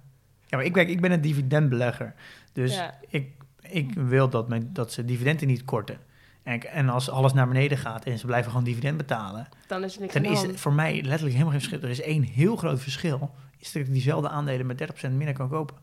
[0.46, 2.14] ja, maar ik, werk, ik ben een dividendbelegger.
[2.54, 2.98] Dus Ja.
[3.10, 5.98] ik, ik wil dat, mijn, dat ze dividenden niet korten.
[6.44, 9.48] En, en als alles naar beneden gaat en ze blijven gewoon dividend betalen...
[9.68, 11.82] Dan is er niks Dan is het voor mij letterlijk helemaal geen verschil.
[11.82, 13.36] Er is één heel groot verschil.
[13.58, 15.76] Is dat ik diezelfde aandelen met 30% minder kan kopen.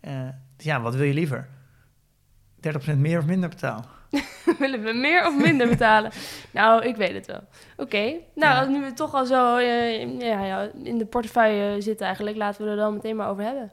[0.00, 0.08] Ja.
[0.26, 1.48] Eh, dus ja, wat wil je liever?
[2.94, 3.84] 30% meer of minder betalen?
[4.58, 6.10] Willen we meer of minder betalen?
[6.52, 7.40] nou, ik weet het wel.
[7.76, 8.64] Oké, nou, Ja.
[8.64, 12.70] nu we toch al zo eh, ja, ja, in de portefeuille zitten eigenlijk, laten we
[12.70, 13.70] er dan meteen maar over hebben.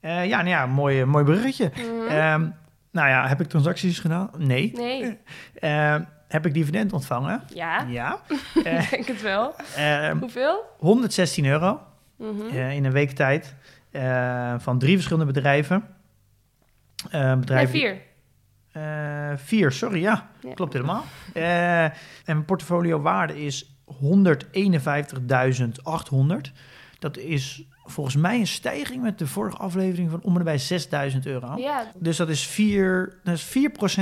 [0.00, 1.70] Eh, ja, nou ja, mooi, mooi bruggetje.
[1.74, 2.08] Mhm.
[2.08, 2.48] Ehm,
[2.92, 4.30] nou ja, heb ik transacties gedaan?
[4.38, 4.72] Nee.
[4.74, 5.18] nee,
[5.54, 7.42] Ehm, heb ik dividend ontvangen?
[7.54, 8.18] ja, Ja.
[8.54, 9.54] ik denk het wel.
[9.76, 10.64] ehm, Hoeveel?
[10.78, 11.80] 116 euro
[12.16, 12.56] Mhm.
[12.56, 13.54] in een week tijd.
[13.90, 15.84] Eh, van drie verschillende bedrijven.
[17.10, 18.00] Nee, bedrijven vier.
[18.72, 20.28] Eh, vier, sorry, ja.
[20.40, 20.52] Ja.
[20.54, 21.04] Klopt helemaal.
[21.34, 21.92] En
[22.26, 26.52] mijn portfolio waarde is 151.800.
[26.98, 30.60] Dat is volgens mij een stijging met de vorige aflevering van om en bij
[31.12, 31.56] 6.000 euro.
[31.56, 33.48] Ja, Dus dat is 4, dat is 4%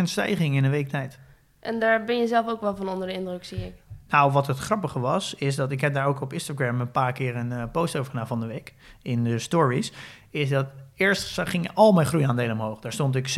[0.03, 1.19] stijging in een week tijd.
[1.61, 3.75] en daar ben je zelf ook wel van onder de indruk, zie ik.
[4.09, 7.13] Nou, wat het grappige was, is dat ik heb daar ook op Instagram een paar
[7.13, 8.75] keer een eh, post over gedaan van de week.
[9.03, 9.93] In de stories.
[10.31, 12.81] Is dat eerst gingen al mijn groeiaandelen omhoog.
[12.81, 13.31] Daar stond ik 26%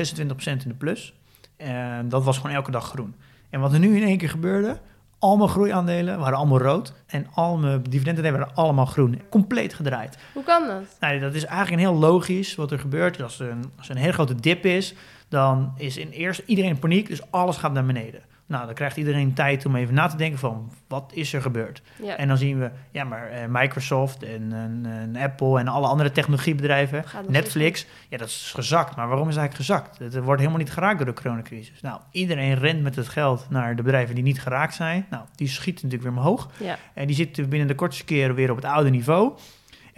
[0.44, 1.14] in de plus.
[1.56, 3.14] En dat was gewoon elke dag groen.
[3.50, 4.80] En wat er nu in één keer gebeurde,
[5.18, 6.92] al mijn groeiaandelen waren allemaal rood.
[7.06, 9.20] En al mijn dividenden waren allemaal groen.
[9.30, 10.18] Compleet gedraaid.
[10.32, 10.96] Hoe kan dat?
[11.00, 13.22] Nou, dat is eigenlijk een heel logisch wat er gebeurt.
[13.22, 14.94] Als er een, als er een hele grote dip is,
[15.28, 18.22] dan is in eerst iedereen in paniek, dus alles gaat naar beneden.
[18.48, 21.82] Nou, dan krijgt iedereen tijd om even na te denken van, wat is er gebeurd?
[22.02, 25.86] Ja, En dan zien we, ja, maar eh, Microsoft en, en, en Apple en alle
[25.86, 28.96] andere technologiebedrijven, Netflix, ja, dat is gezakt.
[28.96, 29.98] Maar waarom is het eigenlijk gezakt?
[29.98, 31.80] Het wordt helemaal niet geraakt door de coronacrisis.
[31.80, 35.06] Nou, iedereen rent met het geld naar de bedrijven die niet geraakt zijn.
[35.10, 36.50] Nou, die schieten natuurlijk weer omhoog.
[36.56, 36.76] ja.
[36.94, 39.32] En die zitten binnen de kortste keren weer op het oude niveau.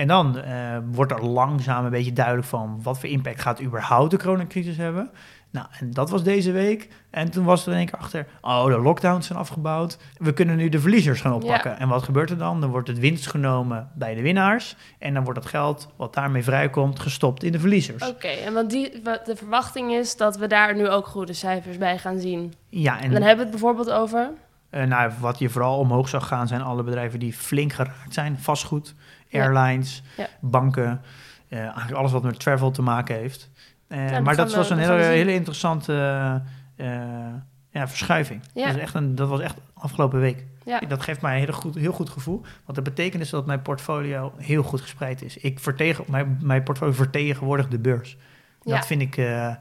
[0.01, 4.11] En dan eh, wordt er langzaam een beetje duidelijk van wat voor impact gaat überhaupt
[4.11, 5.11] de coronacrisis hebben.
[5.53, 6.89] Nou, en dat was deze week.
[7.11, 9.99] En toen was er in één keer achter, oh, de lockdowns zijn afgebouwd.
[10.19, 11.71] We kunnen nu de verliezers gaan oppakken.
[11.71, 11.79] Ja.
[11.79, 12.61] En wat gebeurt er dan?
[12.61, 14.77] Dan wordt het winst genomen bij de winnaars.
[14.99, 18.09] En dan wordt dat geld wat daarmee vrijkomt gestopt in de verliezers.
[18.09, 21.79] Oké, en want die, wat de verwachting is dat we daar nu ook goede cijfers
[21.79, 22.55] bij gaan zien.
[22.69, 24.31] Ja, En dan hebben we het bijvoorbeeld over...
[24.71, 28.39] eh, nou, wat je vooral omhoog zag gaan zijn alle bedrijven die flink geraakt zijn.
[28.39, 28.95] Vastgoed,
[29.33, 30.27] airlines, Ja.
[30.41, 31.03] banken.
[31.49, 33.51] eh, eigenlijk alles wat met travel te maken heeft.
[33.91, 35.93] Eh, maar dat was een hele, interessante
[36.77, 36.87] eh,
[37.71, 38.43] ja, verschuiving.
[38.55, 38.67] Ja.
[38.67, 40.45] Dat, is echt een, dat was echt afgelopen week.
[40.65, 40.79] Ja.
[40.79, 42.41] Dat geeft mij een heel goed, heel goed gevoel.
[42.41, 45.37] Want dat betekent dus dat mijn portfolio heel goed gespreid is.
[45.37, 48.17] Ik vertegen, mijn, mijn portfolio vertegenwoordigt de beurs.
[48.63, 48.77] Ja.
[48.77, 49.17] Dat vind ik...
[49.17, 49.55] eh,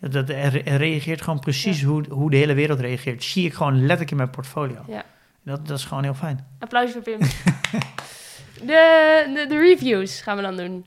[0.00, 3.24] dat, er, er reageert gewoon precies hoe, hoe de hele wereld reageert.
[3.24, 4.84] Zie ik gewoon letterlijk in mijn portfolio.
[4.88, 5.04] Ja.
[5.42, 6.46] Dat, dat is gewoon heel fijn.
[6.58, 7.18] Applausje voor Pim.
[8.66, 10.86] de, de, de reviews gaan we dan doen.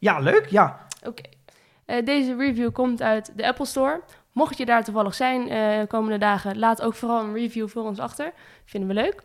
[0.00, 0.46] Ja, leuk.
[0.50, 0.86] Ja.
[1.02, 1.22] Oké.
[1.22, 1.30] Eh,
[2.04, 4.00] deze review komt uit de Apple Store.
[4.32, 7.98] Mocht je daar toevallig zijn eh komende dagen, laat ook vooral een review voor ons
[7.98, 8.32] achter.
[8.64, 9.22] Vinden we leuk.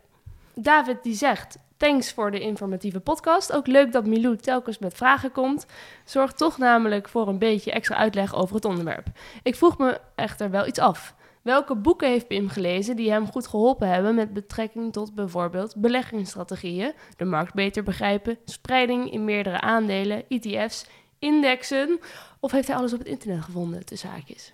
[0.56, 3.52] David die zegt: Thanks voor de informatieve podcast.
[3.52, 5.66] Ook leuk dat Milou telkens met vragen komt.
[6.06, 9.08] Zorgt toch namelijk voor een beetje extra uitleg over het onderwerp.
[9.44, 11.16] Ik vroeg me echter wel iets af.
[11.42, 16.94] Welke boeken heeft Pim gelezen die hem goed geholpen hebben met betrekking tot bijvoorbeeld beleggingsstrategieën,
[17.18, 20.86] de markt beter begrijpen, spreiding in meerdere aandelen, ETF's,
[21.20, 22.00] indexen?
[22.46, 24.54] Of heeft hij alles op het internet gevonden, tussen haakjes?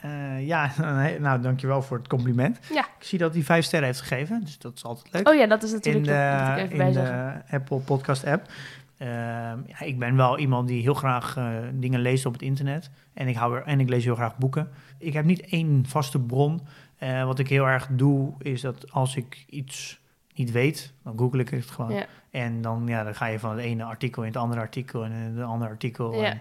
[0.00, 0.72] Eh, ja,
[1.20, 2.58] nou dankjewel voor het compliment.
[2.72, 2.86] Ja.
[2.98, 5.28] Ik zie dat hij vijf sterren heeft gegeven, dus dat is altijd leuk.
[5.28, 7.32] Oh ja, dat is in natuurlijk de, dat ik even in de.
[7.50, 8.48] Apple Podcast app.
[8.96, 12.90] Ehm, ja, ik ben wel iemand die heel graag eh, dingen leest op het internet.
[13.14, 14.68] En ik, hou er, en ik lees heel graag boeken.
[14.98, 16.60] Ik heb niet één vaste bron.
[16.98, 20.00] Eh, wat ik heel erg doe, is dat als ik iets
[20.34, 21.92] niet weet, dan google ik het gewoon.
[21.92, 22.06] Ja.
[22.30, 25.12] En dan, ja, dan ga je van het ene artikel in het andere artikel en
[25.12, 26.14] het andere artikel.
[26.14, 26.24] Ja.
[26.24, 26.40] En,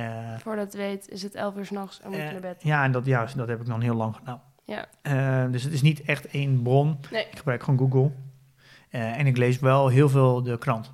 [0.00, 2.62] eh, Voordat het weet is het 11 uur s'nachts en moet je eh, naar bed.
[2.62, 4.40] ja, en dat, ja, dat heb ik dan heel lang gedaan.
[4.64, 4.86] Ja.
[5.02, 6.98] Eh, dus het is niet echt één bron.
[7.10, 7.24] Nee.
[7.30, 8.10] Ik gebruik gewoon Google.
[8.90, 10.92] En ik lees wel heel veel de krant.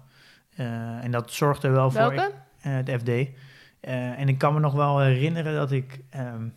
[0.57, 2.01] En dat zorgt er wel voor.
[2.15, 2.33] Welke?
[2.61, 3.31] eh, de FD.
[3.81, 6.49] En ik kan me nog wel herinneren dat ik ehm,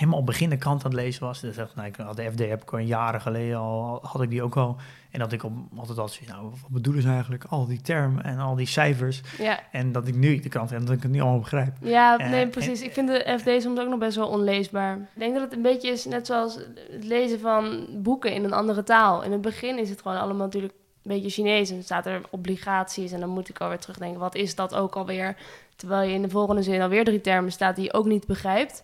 [0.00, 1.40] helemaal op begin de krant aan het lezen was.
[1.40, 4.30] Dus dacht, nou, ik had de FD heb ik al jaren geleden al, had ik
[4.30, 4.76] die ook al.
[5.10, 7.44] En dat ik op, altijd altijd zoiets, nou, wat bedoelen ze eigenlijk?
[7.48, 9.20] Al die termen en al die cijfers.
[9.38, 9.60] Ja.
[9.72, 11.76] En dat ik nu de krant en dat ik het niet allemaal begrijp.
[11.80, 12.82] Ja, Eh, nee, en- precies.
[12.82, 14.96] Ik vind de FD soms ook nog best wel onleesbaar.
[14.96, 16.54] Ik denk dat het een beetje is net zoals
[16.90, 19.22] het lezen van boeken in een andere taal.
[19.22, 20.72] In het begin is het gewoon allemaal natuurlijk
[21.02, 21.68] een beetje Chinees.
[21.68, 24.96] En dan staat er obligaties en dan moet ik alweer terugdenken, wat is dat ook
[24.96, 25.36] alweer?
[25.76, 28.82] Terwijl je in de volgende zin alweer drie termen staat die je ook niet begrijpt.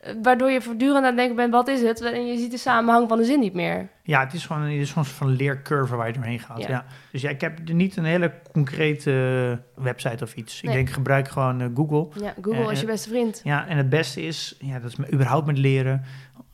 [0.00, 2.00] Eh, Waardoor je voortdurend aan het denken bent, wat is het?
[2.00, 3.88] En je ziet de samenhang van de zin niet meer.
[4.02, 6.58] Ja, het is gewoon, het is gewoon een soort van leercurve waar je doorheen gaat.
[6.62, 6.68] Ja.
[6.68, 6.84] Ja.
[7.12, 10.62] Dus ja, ik heb niet een hele concrete eh, website of iets.
[10.62, 10.72] Nee.
[10.72, 12.20] Ik denk, gebruik gewoon eh, Google.
[12.22, 13.40] Ja, Google Eh, is je beste vriend.
[13.44, 16.04] Ja, en het beste is, ja, dat is überhaupt met leren.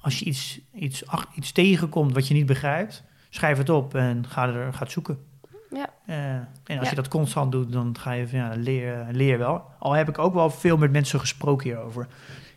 [0.00, 4.24] Als je iets, iets, ach, iets tegenkomt wat je niet begrijpt, schrijf het op en
[4.28, 5.18] ga er ga het zoeken.
[5.70, 5.86] Ja.
[6.06, 6.88] Eh, en als Ja.
[6.90, 9.62] je dat constant doet, dan ga je van, ja, leer, leer wel.
[9.78, 12.06] Al heb ik ook wel veel met mensen gesproken hierover.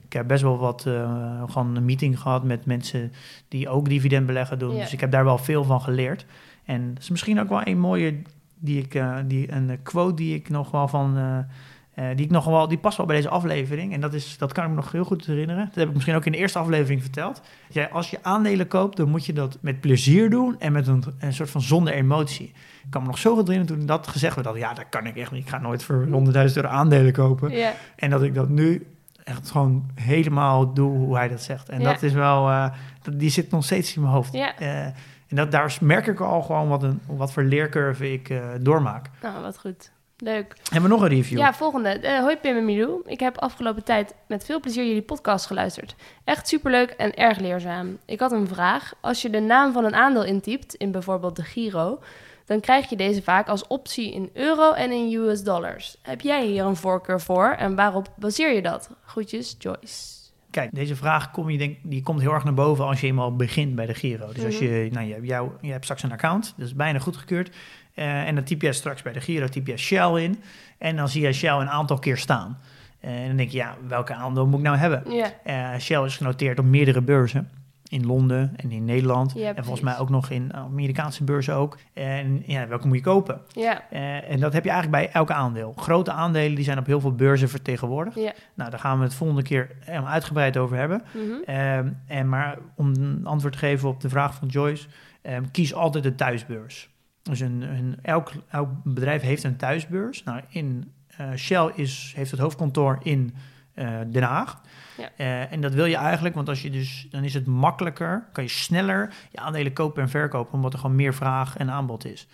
[0.08, 3.12] Ik heb best wel wat eh, gewoon een meeting gehad met mensen
[3.47, 4.76] die ook dividendbeleggen doen.
[4.76, 4.82] Ja.
[4.82, 6.26] Dus ik heb daar wel veel van geleerd.
[6.66, 8.22] En dat is misschien ook wel een mooie
[8.60, 11.18] die ik, eh, die, een quote die ik nog wel van.
[11.18, 13.93] eh, die ik nog wel, die past wel bij deze aflevering.
[13.93, 15.66] En dat, is, dat kan ik me nog heel goed herinneren.
[15.66, 17.41] Dat heb ik misschien ook in de eerste aflevering verteld.
[17.70, 21.03] Ja, als je aandelen koopt, dan moet je dat met plezier doen en met een,
[21.20, 22.45] een soort van zonder emotie.
[22.84, 24.47] Ik kan me nog zo goed herinneren toen dat gezegd werd.
[24.47, 25.43] Dat ja, dat kan ik echt niet.
[25.43, 27.51] Ik ga nooit voor 100.000 euro aandelen kopen.
[27.51, 28.88] Ja, En dat ik dat nu
[29.28, 31.69] echt gewoon helemaal doe hoe hij dat zegt.
[31.69, 31.91] En Ja.
[31.91, 32.69] dat is wel,
[33.01, 34.34] dat, die zit nog steeds in mijn hoofd.
[34.34, 34.57] Ja.
[34.57, 34.86] Eh,
[35.28, 39.09] en dat, daar merk ik al gewoon wat, een, wat voor leercurve ik eh, doormaak.
[39.21, 39.91] nou wat goed.
[40.19, 40.55] Leuk.
[40.63, 41.38] Hebben we nog een review?
[41.38, 41.89] Ja, volgende.
[41.89, 43.01] Eh, hoi Pim en Milou.
[43.05, 45.95] Ik heb afgelopen tijd met veel plezier jullie podcast geluisterd.
[46.23, 47.97] Echt superleuk en erg leerzaam.
[48.05, 48.93] Ik had een vraag.
[49.01, 51.99] Als je de naam van een aandeel intypt, in bijvoorbeeld de Giro,
[52.47, 55.97] dan krijg je deze vaak als optie in euro en in US dollars.
[56.01, 58.89] Heb jij hier een voorkeur voor en waarop baseer je dat?
[59.05, 60.15] Groetjes, Joyce.
[60.51, 63.35] Kijk, deze vraag kom je denk, die komt heel erg naar boven als je eenmaal
[63.35, 64.27] begint bij de Giro.
[64.33, 64.63] Dus als Mhm.
[64.63, 67.55] je, nou, je, hebt jou, je hebt straks een account, dat is bijna goedgekeurd.
[67.93, 70.41] Eh en dan typ je straks bij de Giro, typ je Shell in.
[70.77, 72.59] En dan zie je Shell een aantal keer staan.
[72.99, 75.03] Eh, en dan denk je, ja, welke aandeel moet ik nou hebben?
[75.43, 77.49] Eh, Shell is genoteerd op meerdere beurzen.
[77.89, 79.33] In Londen en in Nederland.
[79.35, 81.77] Ja, en volgens mij ook nog in Amerikaanse beurzen ook.
[81.93, 83.41] En ja, welke moet je kopen?
[83.47, 85.73] ja, Eh, en dat heb je eigenlijk bij elke aandeel.
[85.75, 88.15] Grote aandelen die zijn op heel veel beurzen vertegenwoordigd.
[88.15, 88.33] ja.
[88.53, 91.01] Nou, daar gaan we het volgende keer helemaal uitgebreid over hebben.
[91.45, 94.88] Ehm, en maar om een antwoord te geven op de vraag van Joyce,
[95.21, 96.89] ehm, kies altijd de thuisbeurs.
[97.21, 100.23] Dus een, een, elk, elk bedrijf heeft een thuisbeurs.
[100.23, 103.33] Nou, in eh, Shell is, heeft het hoofdkantoor in
[103.73, 104.61] eh, Den Haag.
[104.97, 105.09] Ja.
[105.17, 108.43] Eh, en dat wil je eigenlijk, want als je dus, dan is het makkelijker, kan
[108.43, 112.27] je sneller je aandelen kopen en verkopen, omdat er gewoon meer vraag en aanbod is.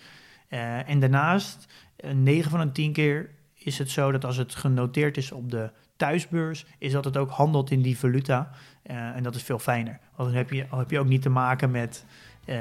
[0.54, 4.54] Eh, en daarnaast, eh, 9 van de 10 keer is het zo dat als het
[4.54, 8.50] genoteerd is op de thuisbeurs, is dat het ook handelt in die valuta.
[8.82, 9.98] Eh, en dat is veel fijner.
[10.16, 12.04] Want dan heb je, heb je ook niet te maken met,
[12.44, 12.56] eh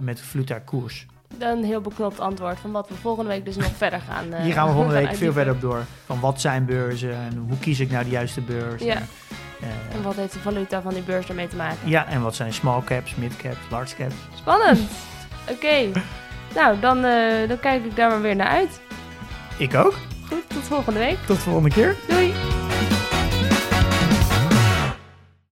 [0.00, 1.06] met valuta koers.
[1.38, 4.32] Een heel beknopt antwoord van wat we volgende week dus nog verder gaan.
[4.32, 5.34] eh, Hier gaan we volgende week veel uitdiepen.
[5.36, 5.84] verder op door.
[6.06, 8.82] Van wat zijn beurzen en hoe kies ik nou de juiste beurs.
[8.82, 8.94] Ja.
[8.94, 9.08] En,
[9.60, 11.88] Eh, En wat heeft de valuta van die beurs ermee te maken?
[11.88, 14.14] ja, en wat zijn small caps, mid caps, large caps?
[14.34, 14.80] Spannend.
[15.50, 15.90] Oké.
[16.54, 18.80] Nou, dan, eh, dan kijk ik daar maar weer naar uit.
[19.58, 19.94] Ik ook.
[20.28, 21.16] Goed, tot volgende week.
[21.26, 21.96] Tot de volgende keer.
[22.08, 22.32] Doei!